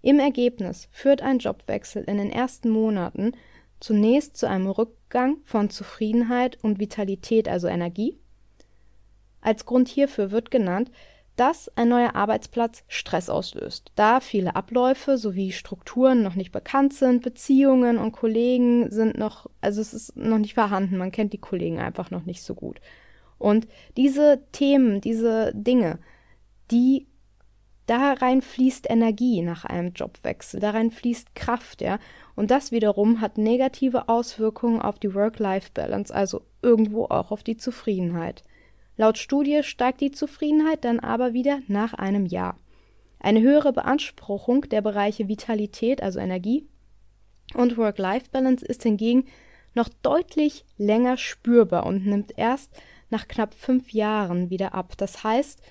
Im 0.02 0.20
Ergebnis 0.20 0.88
führt 0.92 1.22
ein 1.22 1.40
Jobwechsel 1.40 2.04
in 2.04 2.18
den 2.18 2.32
ersten 2.32 2.70
Monaten 2.70 3.34
zunächst 3.80 4.38
zu 4.38 4.48
einem 4.48 4.68
Rückgang 4.68 5.38
von 5.44 5.70
Zufriedenheit 5.70 6.58
und 6.64 6.80
Vitalität, 6.80 7.48
also 7.48 7.68
Energie. 7.68 8.18
Als 9.42 9.66
Grund 9.66 9.88
hierfür 9.88 10.32
wird 10.32 10.52
genannt, 10.52 10.92
dass 11.36 11.76
ein 11.76 11.90
neuer 11.90 12.16
Arbeitsplatz 12.16 12.84
Stress 12.88 13.30
auslöst, 13.30 13.92
da 13.96 14.20
viele 14.20 14.56
Abläufe 14.56 15.18
sowie 15.18 15.52
Strukturen 15.52 16.22
noch 16.22 16.36
nicht 16.36 16.52
bekannt 16.52 16.94
sind, 16.94 17.24
Beziehungen 17.24 17.98
und 17.98 18.12
Kollegen 18.12 18.92
sind 18.92 19.18
noch, 19.18 19.50
also 19.62 19.82
es 19.82 19.94
ist 19.94 20.16
noch 20.16 20.38
nicht 20.38 20.54
vorhanden, 20.54 20.98
man 20.98 21.12
kennt 21.12 21.34
die 21.34 21.40
Kollegen 21.40 21.80
einfach 21.80 22.12
noch 22.12 22.26
nicht 22.26 22.44
so 22.44 22.54
gut. 22.54 22.80
Und 23.40 23.68
diese 23.98 24.44
Themen, 24.52 25.02
diese 25.02 25.52
Dinge, 25.56 25.98
die 26.70 27.08
da 27.92 28.14
rein 28.14 28.42
fließt 28.42 28.90
Energie 28.90 29.42
nach 29.42 29.66
einem 29.66 29.92
Jobwechsel, 29.92 30.62
da 30.62 30.70
rein 30.70 30.92
fließt 30.92 31.36
Kraft, 31.36 31.82
ja. 31.82 32.00
Und 32.38 32.50
das 32.50 32.72
wiederum 32.72 33.20
hat 33.20 33.38
negative 33.38 34.08
Auswirkungen 34.08 34.82
auf 34.82 34.98
die 34.98 35.14
Work-Life-Balance, 35.14 36.16
also 36.16 36.42
irgendwo 36.62 37.04
auch 37.08 37.32
auf 37.32 37.44
die 37.44 37.58
Zufriedenheit. 37.58 38.46
Laut 38.96 39.18
Studie 39.18 39.62
steigt 39.64 40.00
die 40.00 40.12
Zufriedenheit 40.12 40.86
dann 40.86 41.02
aber 41.02 41.34
wieder 41.34 41.60
nach 41.68 41.94
einem 41.94 42.26
Jahr. 42.26 42.58
Eine 43.20 43.42
höhere 43.42 43.74
Beanspruchung 43.74 44.62
der 44.70 44.82
Bereiche 44.82 45.28
Vitalität, 45.28 46.02
also 46.02 46.20
Energie, 46.20 46.66
und 47.56 47.78
Work-Life-Balance 47.78 48.66
ist 48.66 48.84
hingegen 48.84 49.26
noch 49.74 49.90
deutlich 50.02 50.64
länger 50.78 51.18
spürbar 51.18 51.86
und 51.86 52.06
nimmt 52.06 52.32
erst 52.38 52.72
nach 53.10 53.28
knapp 53.28 53.54
fünf 53.54 53.92
Jahren 53.92 54.50
wieder 54.50 54.74
ab. 54.76 54.94
Das 54.96 55.26
heißt, 55.26 55.62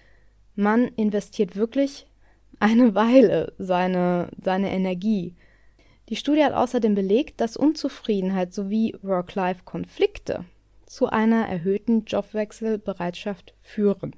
man 0.54 0.88
investiert 0.88 1.56
wirklich 1.56 2.06
eine 2.60 2.94
Weile 2.94 3.52
seine, 3.58 4.28
seine 4.40 4.70
Energie. 4.70 5.34
Die 6.08 6.16
Studie 6.16 6.44
hat 6.44 6.52
außerdem 6.52 6.94
belegt, 6.94 7.40
dass 7.40 7.56
Unzufriedenheit 7.56 8.52
sowie 8.52 8.94
Work-Life-Konflikte 9.02 10.44
zu 10.86 11.06
einer 11.06 11.48
erhöhten 11.48 12.04
Jobwechselbereitschaft 12.04 13.54
führen. 13.62 14.14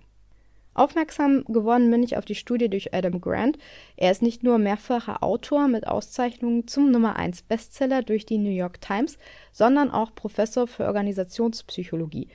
Aufmerksam 0.74 1.44
geworden 1.44 1.90
bin 1.90 2.02
ich 2.02 2.16
auf 2.16 2.24
die 2.24 2.34
Studie 2.34 2.70
durch 2.70 2.94
Adam 2.94 3.20
Grant. 3.20 3.58
Er 3.96 4.10
ist 4.10 4.22
nicht 4.22 4.42
nur 4.42 4.56
mehrfacher 4.56 5.22
Autor 5.22 5.68
mit 5.68 5.86
Auszeichnungen 5.86 6.66
zum 6.66 6.90
Nummer 6.90 7.16
1 7.16 7.42
Bestseller 7.42 8.02
durch 8.02 8.24
die 8.24 8.38
New 8.38 8.50
York 8.50 8.80
Times, 8.80 9.18
sondern 9.52 9.90
auch 9.90 10.14
Professor 10.14 10.66
für 10.66 10.86
Organisationspsychologie. 10.86 12.28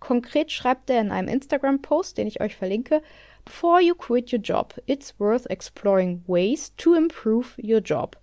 Konkret 0.00 0.50
schreibt 0.50 0.90
er 0.90 1.00
in 1.00 1.12
einem 1.12 1.28
Instagram-Post, 1.28 2.18
den 2.18 2.26
ich 2.26 2.40
euch 2.40 2.56
verlinke, 2.56 3.00
Before 3.44 3.80
you 3.80 3.94
quit 3.94 4.32
your 4.32 4.40
job, 4.40 4.72
it's 4.86 5.18
worth 5.18 5.46
exploring 5.50 6.24
ways 6.26 6.70
to 6.78 6.94
improve 6.94 7.54
your 7.58 7.80
job. 7.80 8.16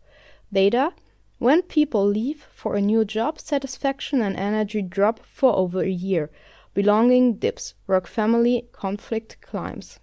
Data 0.51 0.93
When 1.37 1.61
people 1.61 2.05
leave 2.05 2.47
for 2.53 2.75
a 2.75 2.81
new 2.81 3.05
job, 3.05 3.39
satisfaction 3.39 4.21
and 4.21 4.35
energy 4.35 4.81
drop 4.81 5.19
for 5.23 5.55
over 5.55 5.81
a 5.81 5.89
year. 5.89 6.29
Belonging 6.73 7.35
dips, 7.35 7.73
work 7.87 8.07
family 8.07 8.67
conflict 8.71 9.37
climbs. 9.41 9.99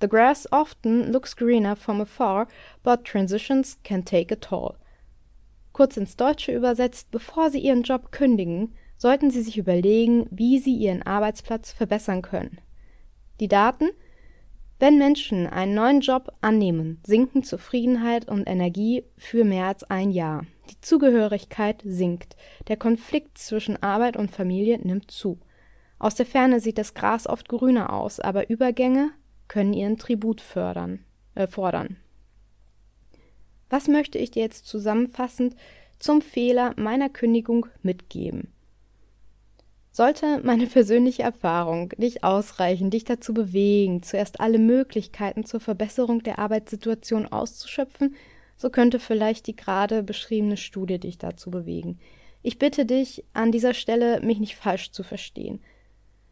The 0.00 0.08
grass 0.08 0.46
often 0.50 1.12
looks 1.12 1.34
greener 1.34 1.74
from 1.74 2.00
afar, 2.00 2.48
but 2.82 3.04
transitions 3.04 3.76
can 3.84 4.02
take 4.02 4.32
a 4.32 4.36
toll. 4.36 4.76
Kurz 5.72 5.96
ins 5.96 6.16
Deutsche 6.16 6.52
übersetzt, 6.52 7.10
bevor 7.10 7.50
Sie 7.50 7.60
Ihren 7.60 7.82
Job 7.82 8.10
kündigen, 8.10 8.74
sollten 8.96 9.30
Sie 9.30 9.42
sich 9.42 9.56
überlegen, 9.56 10.26
wie 10.30 10.58
Sie 10.58 10.74
Ihren 10.74 11.02
Arbeitsplatz 11.02 11.72
verbessern 11.72 12.22
können. 12.22 12.60
Die 13.40 13.48
Daten 13.48 13.90
Wenn 14.80 14.96
Menschen 14.96 15.46
einen 15.46 15.74
neuen 15.74 16.00
Job 16.00 16.32
annehmen, 16.40 17.02
sinken 17.06 17.42
Zufriedenheit 17.42 18.30
und 18.30 18.48
Energie 18.48 19.04
für 19.18 19.44
mehr 19.44 19.66
als 19.66 19.84
ein 19.84 20.10
Jahr. 20.10 20.46
Die 20.70 20.80
Zugehörigkeit 20.80 21.82
sinkt. 21.84 22.34
Der 22.66 22.78
Konflikt 22.78 23.36
zwischen 23.36 23.82
Arbeit 23.82 24.16
und 24.16 24.30
Familie 24.30 24.78
nimmt 24.78 25.10
zu. 25.10 25.38
Aus 25.98 26.14
der 26.14 26.24
Ferne 26.24 26.60
sieht 26.60 26.78
das 26.78 26.94
Gras 26.94 27.26
oft 27.26 27.46
grüner 27.46 27.92
aus, 27.92 28.20
aber 28.20 28.48
Übergänge 28.48 29.10
können 29.48 29.74
ihren 29.74 29.98
Tribut 29.98 30.40
fördern, 30.40 31.04
äh, 31.34 31.46
fordern. 31.46 31.96
Was 33.68 33.86
möchte 33.86 34.16
ich 34.16 34.30
dir 34.30 34.42
jetzt 34.42 34.66
zusammenfassend 34.66 35.56
zum 35.98 36.22
Fehler 36.22 36.72
meiner 36.78 37.10
Kündigung 37.10 37.66
mitgeben? 37.82 38.50
Sollte 39.92 40.40
meine 40.44 40.66
persönliche 40.66 41.24
Erfahrung 41.24 41.92
nicht 41.96 42.22
ausreichen, 42.22 42.90
dich 42.90 43.04
dazu 43.04 43.34
bewegen, 43.34 44.02
zuerst 44.02 44.40
alle 44.40 44.58
Möglichkeiten 44.58 45.44
zur 45.44 45.58
Verbesserung 45.58 46.22
der 46.22 46.38
Arbeitssituation 46.38 47.26
auszuschöpfen, 47.26 48.14
so 48.56 48.70
könnte 48.70 49.00
vielleicht 49.00 49.46
die 49.48 49.56
gerade 49.56 50.02
beschriebene 50.02 50.56
Studie 50.56 51.00
dich 51.00 51.18
dazu 51.18 51.50
bewegen. 51.50 51.98
Ich 52.42 52.58
bitte 52.58 52.86
dich 52.86 53.24
an 53.32 53.50
dieser 53.50 53.74
Stelle, 53.74 54.20
mich 54.20 54.38
nicht 54.38 54.54
falsch 54.54 54.92
zu 54.92 55.02
verstehen. 55.02 55.60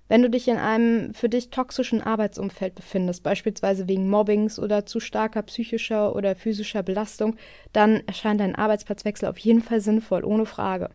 Wenn 0.06 0.22
du 0.22 0.30
dich 0.30 0.48
in 0.48 0.56
einem 0.56 1.12
für 1.12 1.28
dich 1.28 1.50
toxischen 1.50 2.00
Arbeitsumfeld 2.00 2.74
befindest, 2.74 3.22
beispielsweise 3.22 3.88
wegen 3.88 4.08
Mobbings 4.08 4.58
oder 4.58 4.86
zu 4.86 5.00
starker 5.00 5.42
psychischer 5.42 6.14
oder 6.16 6.34
physischer 6.34 6.82
Belastung, 6.82 7.36
dann 7.72 8.02
erscheint 8.06 8.40
ein 8.40 8.54
Arbeitsplatzwechsel 8.54 9.28
auf 9.28 9.36
jeden 9.38 9.62
Fall 9.62 9.80
sinnvoll, 9.80 10.24
ohne 10.24 10.46
Frage. 10.46 10.90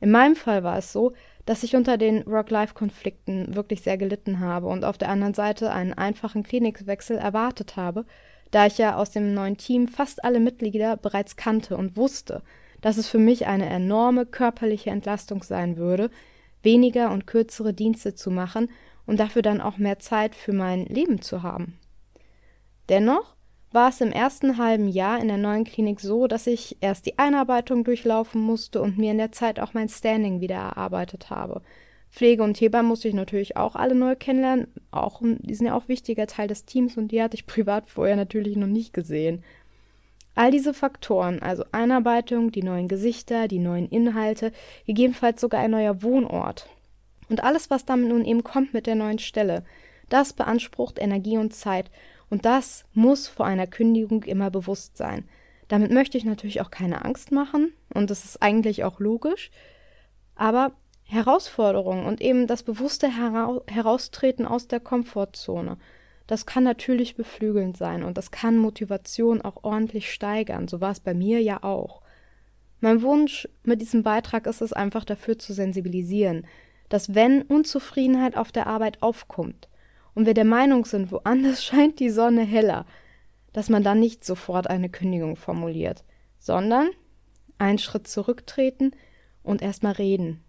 In 0.00 0.12
meinem 0.12 0.36
Fall 0.36 0.62
war 0.62 0.78
es 0.78 0.92
so, 0.92 1.14
dass 1.48 1.62
ich 1.62 1.74
unter 1.74 1.96
den 1.96 2.26
Work-Life-Konflikten 2.26 3.54
wirklich 3.54 3.80
sehr 3.80 3.96
gelitten 3.96 4.38
habe 4.38 4.66
und 4.66 4.84
auf 4.84 4.98
der 4.98 5.08
anderen 5.08 5.32
Seite 5.32 5.72
einen 5.72 5.94
einfachen 5.94 6.42
Klinikwechsel 6.42 7.16
erwartet 7.16 7.76
habe, 7.76 8.04
da 8.50 8.66
ich 8.66 8.76
ja 8.76 8.96
aus 8.96 9.12
dem 9.12 9.32
neuen 9.32 9.56
Team 9.56 9.88
fast 9.88 10.22
alle 10.24 10.40
Mitglieder 10.40 10.98
bereits 10.98 11.36
kannte 11.36 11.78
und 11.78 11.96
wusste, 11.96 12.42
dass 12.82 12.98
es 12.98 13.08
für 13.08 13.18
mich 13.18 13.46
eine 13.46 13.64
enorme 13.64 14.26
körperliche 14.26 14.90
Entlastung 14.90 15.42
sein 15.42 15.78
würde, 15.78 16.10
weniger 16.62 17.10
und 17.12 17.26
kürzere 17.26 17.72
Dienste 17.72 18.14
zu 18.14 18.30
machen 18.30 18.68
und 19.06 19.18
dafür 19.18 19.40
dann 19.40 19.62
auch 19.62 19.78
mehr 19.78 19.98
Zeit 19.98 20.34
für 20.34 20.52
mein 20.52 20.84
Leben 20.84 21.22
zu 21.22 21.42
haben. 21.42 21.78
Dennoch 22.90 23.36
war 23.70 23.90
es 23.90 24.00
im 24.00 24.12
ersten 24.12 24.56
halben 24.56 24.88
Jahr 24.88 25.20
in 25.20 25.28
der 25.28 25.36
neuen 25.36 25.64
Klinik 25.64 26.00
so, 26.00 26.26
dass 26.26 26.46
ich 26.46 26.76
erst 26.80 27.06
die 27.06 27.18
Einarbeitung 27.18 27.84
durchlaufen 27.84 28.40
musste 28.40 28.80
und 28.80 28.96
mir 28.98 29.10
in 29.10 29.18
der 29.18 29.32
Zeit 29.32 29.60
auch 29.60 29.74
mein 29.74 29.88
Standing 29.88 30.40
wieder 30.40 30.56
erarbeitet 30.56 31.30
habe. 31.30 31.62
Pflege 32.10 32.42
und 32.42 32.58
Hebamme 32.58 32.88
musste 32.88 33.08
ich 33.08 33.14
natürlich 33.14 33.56
auch 33.56 33.76
alle 33.76 33.94
neu 33.94 34.16
kennenlernen. 34.16 34.68
Auch, 34.90 35.20
die 35.22 35.54
sind 35.54 35.66
ja 35.66 35.74
auch 35.74 35.88
wichtiger 35.88 36.26
Teil 36.26 36.48
des 36.48 36.64
Teams 36.64 36.96
und 36.96 37.12
die 37.12 37.22
hatte 37.22 37.36
ich 37.36 37.46
privat 37.46 37.88
vorher 37.90 38.16
natürlich 38.16 38.56
noch 38.56 38.66
nicht 38.66 38.94
gesehen. 38.94 39.44
All 40.34 40.50
diese 40.50 40.72
Faktoren, 40.72 41.42
also 41.42 41.64
Einarbeitung, 41.72 42.52
die 42.52 42.62
neuen 42.62 42.88
Gesichter, 42.88 43.48
die 43.48 43.58
neuen 43.58 43.88
Inhalte, 43.88 44.52
gegebenenfalls 44.86 45.40
sogar 45.40 45.60
ein 45.60 45.72
neuer 45.72 46.02
Wohnort. 46.02 46.68
Und 47.28 47.42
alles, 47.42 47.70
was 47.70 47.84
damit 47.84 48.08
nun 48.08 48.24
eben 48.24 48.44
kommt 48.44 48.72
mit 48.72 48.86
der 48.86 48.94
neuen 48.94 49.18
Stelle, 49.18 49.64
das 50.08 50.32
beansprucht 50.32 50.98
Energie 50.98 51.36
und 51.36 51.52
Zeit 51.54 51.90
und 52.30 52.44
das 52.44 52.84
muss 52.92 53.28
vor 53.28 53.46
einer 53.46 53.66
Kündigung 53.66 54.22
immer 54.24 54.50
bewusst 54.50 54.96
sein. 54.96 55.28
Damit 55.68 55.90
möchte 55.90 56.16
ich 56.16 56.24
natürlich 56.24 56.60
auch 56.60 56.70
keine 56.70 57.04
Angst 57.04 57.32
machen 57.32 57.72
und 57.92 58.10
das 58.10 58.24
ist 58.24 58.42
eigentlich 58.42 58.84
auch 58.84 59.00
logisch. 59.00 59.50
Aber 60.34 60.72
Herausforderungen 61.04 62.06
und 62.06 62.20
eben 62.20 62.46
das 62.46 62.62
bewusste 62.62 63.08
Hera 63.08 63.60
Heraustreten 63.66 64.46
aus 64.46 64.68
der 64.68 64.80
Komfortzone, 64.80 65.78
das 66.26 66.44
kann 66.44 66.64
natürlich 66.64 67.16
beflügelnd 67.16 67.76
sein 67.76 68.02
und 68.02 68.18
das 68.18 68.30
kann 68.30 68.58
Motivation 68.58 69.40
auch 69.40 69.64
ordentlich 69.64 70.12
steigern. 70.12 70.68
So 70.68 70.80
war 70.80 70.92
es 70.92 71.00
bei 71.00 71.14
mir 71.14 71.42
ja 71.42 71.62
auch. 71.62 72.02
Mein 72.80 73.02
Wunsch 73.02 73.48
mit 73.64 73.80
diesem 73.80 74.02
Beitrag 74.02 74.46
ist 74.46 74.60
es 74.60 74.72
einfach 74.72 75.04
dafür 75.04 75.38
zu 75.38 75.52
sensibilisieren, 75.52 76.46
dass 76.88 77.14
wenn 77.14 77.42
Unzufriedenheit 77.42 78.36
auf 78.36 78.52
der 78.52 78.66
Arbeit 78.66 79.02
aufkommt, 79.02 79.68
und 80.14 80.26
wir 80.26 80.34
der 80.34 80.44
Meinung 80.44 80.84
sind, 80.84 81.12
woanders 81.12 81.64
scheint 81.64 82.00
die 82.00 82.10
Sonne 82.10 82.42
heller, 82.42 82.86
dass 83.52 83.68
man 83.68 83.82
dann 83.82 84.00
nicht 84.00 84.24
sofort 84.24 84.68
eine 84.68 84.88
Kündigung 84.88 85.36
formuliert, 85.36 86.04
sondern 86.38 86.90
einen 87.58 87.78
Schritt 87.78 88.06
zurücktreten 88.06 88.92
und 89.42 89.62
erstmal 89.62 89.92
reden. 89.92 90.44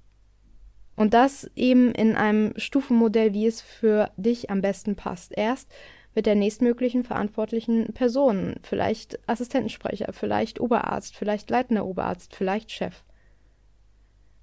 Und 0.95 1.13
das 1.13 1.49
eben 1.55 1.91
in 1.93 2.17
einem 2.17 2.53
Stufenmodell, 2.57 3.33
wie 3.33 3.47
es 3.47 3.61
für 3.61 4.11
dich 4.17 4.49
am 4.49 4.59
besten 4.59 4.97
passt. 4.97 5.31
Erst 5.35 5.71
mit 6.13 6.25
der 6.25 6.35
nächstmöglichen 6.35 7.05
verantwortlichen 7.05 7.93
Person, 7.93 8.55
vielleicht 8.63 9.17
Assistentensprecher, 9.29 10.11
vielleicht 10.11 10.59
Oberarzt, 10.59 11.15
vielleicht 11.15 11.49
leitender 11.49 11.85
Oberarzt, 11.85 12.35
vielleicht 12.35 12.71
Chef. 12.71 13.05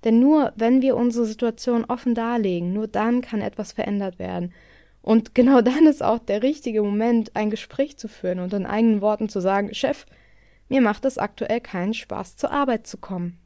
Denn 0.04 0.20
nur 0.20 0.54
wenn 0.56 0.80
wir 0.80 0.96
unsere 0.96 1.26
Situation 1.26 1.84
offen 1.84 2.14
darlegen, 2.14 2.72
nur 2.72 2.88
dann 2.88 3.20
kann 3.20 3.42
etwas 3.42 3.72
verändert 3.72 4.18
werden. 4.18 4.54
Und 5.06 5.36
genau 5.36 5.60
dann 5.60 5.86
ist 5.86 6.02
auch 6.02 6.18
der 6.18 6.42
richtige 6.42 6.82
Moment, 6.82 7.36
ein 7.36 7.48
Gespräch 7.48 7.96
zu 7.96 8.08
führen 8.08 8.40
und 8.40 8.52
in 8.52 8.66
eigenen 8.66 9.00
Worten 9.00 9.28
zu 9.28 9.40
sagen, 9.40 9.72
Chef, 9.72 10.04
mir 10.68 10.80
macht 10.80 11.04
es 11.04 11.16
aktuell 11.16 11.60
keinen 11.60 11.94
Spaß, 11.94 12.36
zur 12.36 12.50
Arbeit 12.50 12.88
zu 12.88 12.98
kommen. 12.98 13.38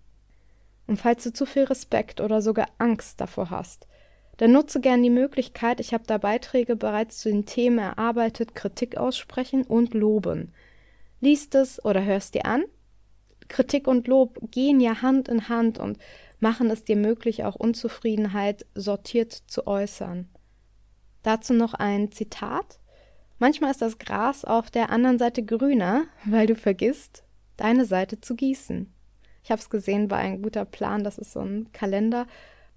Und 0.87 0.97
falls 0.97 1.23
du 1.23 1.35
zu 1.35 1.45
viel 1.45 1.65
Respekt 1.65 2.23
oder 2.23 2.41
sogar 2.41 2.69
Angst 2.79 3.21
davor 3.21 3.51
hast, 3.51 3.87
dann 4.39 4.53
nutze 4.53 4.81
gern 4.81 5.03
die 5.03 5.11
Möglichkeit, 5.11 5.81
ich 5.81 5.93
habe 5.93 6.05
da 6.07 6.17
Beiträge 6.17 6.77
bereits 6.77 7.19
zu 7.19 7.29
den 7.29 7.45
Themen 7.45 7.79
erarbeitet, 7.79 8.55
Kritik 8.55 8.97
aussprechen 8.97 9.65
und 9.65 9.93
loben. 9.93 10.55
Liest 11.21 11.55
es 11.57 11.85
oder 11.85 12.03
hörst 12.03 12.37
dir 12.37 12.47
an. 12.47 12.65
Kritik 13.49 13.87
und 13.87 14.09
Lob 14.09 14.39
gehen 14.51 14.81
ja 14.81 15.03
Hand 15.03 15.29
in 15.29 15.51
Hand 15.51 15.79
und 15.79 15.99
machen 16.39 16.71
es 16.71 16.85
dir 16.85 16.97
möglich, 16.97 17.45
auch 17.45 17.57
Unzufriedenheit 17.57 18.65
sortiert 18.75 19.35
zu 19.35 19.67
äußern. 19.67 20.27
Dazu 21.23 21.53
noch 21.53 21.75
ein 21.75 22.13
Zitat. 22.13 22.79
Manchmal 23.39 23.71
ist 23.71 23.83
das 23.83 23.99
Gras 23.99 24.45
auf 24.45 24.71
der 24.71 24.91
anderen 24.91 25.19
Seite 25.19 25.45
grüner, 25.45 26.05
weil 26.25 26.47
du 26.47 26.55
vergisst, 26.55 27.25
deine 27.57 27.85
Seite 27.85 28.21
zu 28.21 28.35
gießen. 28.35 28.93
Ich 29.43 29.51
habe 29.51 29.61
es 29.61 29.71
gesehen, 29.71 30.11
war 30.11 30.19
ein 30.19 30.43
guter 30.43 30.65
Plan, 30.65 31.05
das 31.05 31.19
ist 31.19 31.33
so 31.33 31.41
ein 31.41 31.73
Kalender 31.73 32.27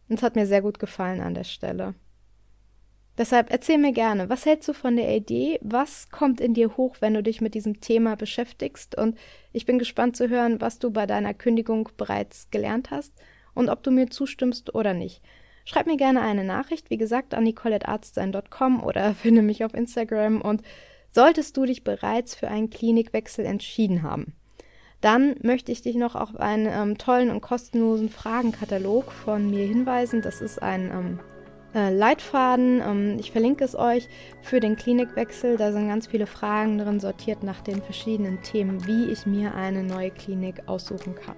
und 0.08 0.17
es 0.17 0.23
hat 0.23 0.36
mir 0.36 0.45
sehr 0.45 0.62
gut 0.62 0.79
gefallen 0.79 1.21
an 1.21 1.34
der 1.34 1.43
Stelle. 1.43 1.95
Deshalb 3.17 3.51
erzähl 3.51 3.77
mir 3.77 3.91
gerne, 3.91 4.29
was 4.29 4.45
hältst 4.45 4.67
du 4.67 4.73
von 4.73 4.95
der 4.95 5.15
Idee? 5.15 5.60
Was 5.62 6.10
kommt 6.10 6.41
in 6.41 6.56
dir 6.56 6.77
hoch, 6.77 6.95
wenn 6.99 7.13
du 7.13 7.21
dich 7.21 7.41
mit 7.41 7.53
diesem 7.53 7.79
Thema 7.79 8.15
beschäftigst? 8.15 8.97
Und 8.97 9.17
ich 9.51 9.65
bin 9.65 9.77
gespannt 9.77 10.17
zu 10.17 10.29
hören, 10.29 10.62
was 10.62 10.79
du 10.79 10.89
bei 10.89 11.06
deiner 11.06 11.36
Kündigung 11.36 11.89
bereits 11.95 12.49
gelernt 12.49 12.89
hast 12.89 13.13
und 13.53 13.69
ob 13.69 13.84
du 13.84 13.91
mir 13.91 14.10
zustimmst 14.10 14.73
oder 14.73 14.95
nicht. 14.95 15.21
Schreib 15.65 15.88
mir 15.88 15.97
gerne 15.97 16.21
eine 16.21 16.43
Nachricht, 16.43 16.89
wie 16.89 16.97
gesagt, 16.97 17.34
an 17.34 17.43
nicolettearztsein.com 17.43 18.84
oder 18.84 19.13
finde 19.15 19.41
mich 19.41 19.63
auf 19.63 19.73
Instagram 19.73 20.41
und 20.41 20.62
solltest 21.12 21.56
du 21.58 21.65
dich 21.65 21.84
bereits 21.84 22.36
für 22.36 22.47
einen 22.47 22.69
Klinikwechsel 22.69 23.45
entschieden 23.45 24.04
haben. 24.04 24.36
Dann 25.02 25.36
möchte 25.41 25.71
ich 25.71 25.82
dich 25.82 25.95
noch 25.95 26.15
auf 26.15 26.38
einen 26.38 26.65
ähm, 26.65 26.97
tollen 26.97 27.30
und 27.30 27.41
kostenlosen 27.41 28.10
Fragenkatalog 28.10 29.12
von 29.12 29.49
mir 29.49 29.65
hinweisen. 29.65 30.21
Das 30.21 30.39
ist 30.39 30.62
ein 30.62 30.91
ähm, 30.91 31.19
äh, 31.76 31.93
Leitfaden. 31.93 32.82
Ähm, 32.82 33.17
ich 33.19 33.32
verlinke 33.32 33.65
es 33.65 33.76
euch 33.76 34.08
für 34.41 34.62
den 34.62 34.78
Klinikwechsel. 34.78 35.58
Da 35.58 35.73
sind 35.73 35.89
ganz 35.89 36.08
viele 36.08 36.26
Fragen 36.26 36.78
drin, 36.78 37.02
sortiert 37.02 37.43
nach 37.43 37.60
den 37.60 37.82
verschiedenen 37.82 38.41
Themen, 38.43 38.88
wie 38.88 39.12
ich 39.12 39.26
mir 39.26 39.54
eine 39.56 39.84
neue 39.84 40.10
Klinik 40.10 40.67
aussuchen 40.67 41.15
kann. 41.15 41.36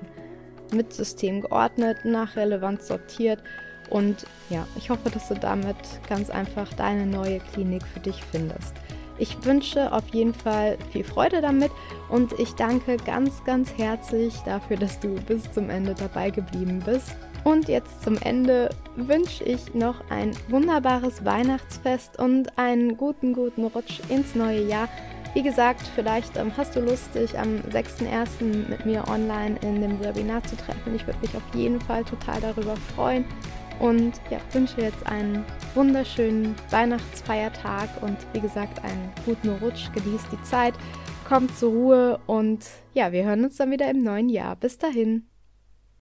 Mit 0.72 0.94
System 0.94 1.42
geordnet, 1.42 2.06
nach 2.06 2.36
Relevanz 2.36 2.88
sortiert 2.88 3.42
und 3.90 4.26
ja, 4.50 4.68
ich 4.78 4.90
hoffe, 4.90 5.10
dass 5.10 5.28
du 5.28 5.36
damit 5.36 5.76
ganz 6.08 6.30
einfach 6.30 6.72
deine 6.74 7.06
neue 7.06 7.40
Klinik 7.40 7.84
für 7.86 8.00
dich 8.00 8.24
findest. 8.32 8.74
Ich 9.18 9.46
wünsche 9.46 9.94
auf 9.94 10.08
jeden 10.10 10.34
Fall 10.34 10.78
viel 10.92 11.06
Freude 11.06 11.42
damit 11.42 11.72
und 12.10 12.38
ich 12.38 12.54
danke 12.54 12.98
ganz, 12.98 13.44
ganz 13.46 13.72
herzlich 13.78 14.36
dafür, 14.46 14.78
dass 14.78 15.00
du 15.00 15.16
bis 15.16 15.50
zum 15.52 15.70
Ende 15.70 15.96
dabei 15.96 16.30
geblieben 16.30 16.84
bist. 16.86 17.16
Und 17.46 17.68
jetzt 17.68 18.04
zum 18.04 18.18
Ende 18.18 18.70
wünsche 18.96 19.44
ich 19.44 19.74
noch 19.74 20.10
ein 20.10 20.32
wunderbares 20.50 21.24
Weihnachtsfest 21.24 22.20
und 22.20 22.58
einen 22.58 22.98
guten, 22.98 23.34
guten 23.34 23.66
Rutsch 23.66 24.02
ins 24.10 24.36
neue 24.36 24.68
Jahr. 24.68 24.90
Wie 25.36 25.44
gesagt, 25.44 25.82
vielleicht 25.94 26.38
ähm, 26.38 26.52
hast 26.58 26.76
du 26.76 26.80
Lust, 26.80 27.14
dich 27.14 27.38
am 27.38 27.58
6.1. 27.72 28.70
mit 28.70 28.86
mir 28.86 29.08
online 29.08 29.58
in 29.62 29.82
dem 29.82 30.00
Webinar 30.00 30.44
zu 30.44 30.56
treffen. 30.56 30.96
Ich 30.96 31.06
würde 31.06 31.20
mich 31.20 31.36
auf 31.36 31.44
jeden 31.54 31.80
Fall 31.82 32.04
total 32.04 32.42
darüber 32.42 32.76
freuen. 32.96 33.26
Und 33.80 34.14
ja, 34.30 34.40
wünsche 34.52 34.82
jetzt 34.82 35.06
einen 35.06 35.44
wunderschönen 35.74 36.56
Weihnachtsfeiertag 36.70 37.90
und 38.02 38.18
wie 38.34 38.40
gesagt 38.40 38.84
einen 38.84 39.12
guten 39.26 39.50
Rutsch. 39.50 39.92
Genießt 39.94 40.28
die 40.32 40.42
Zeit, 40.44 40.74
kommt 41.28 41.58
zur 41.58 41.72
Ruhe 41.72 42.20
und 42.26 42.66
ja, 42.94 43.12
wir 43.12 43.26
hören 43.26 43.44
uns 43.44 43.58
dann 43.58 43.72
wieder 43.72 43.90
im 43.90 44.04
neuen 44.04 44.30
Jahr. 44.30 44.56
Bis 44.56 44.78
dahin. 44.78 45.28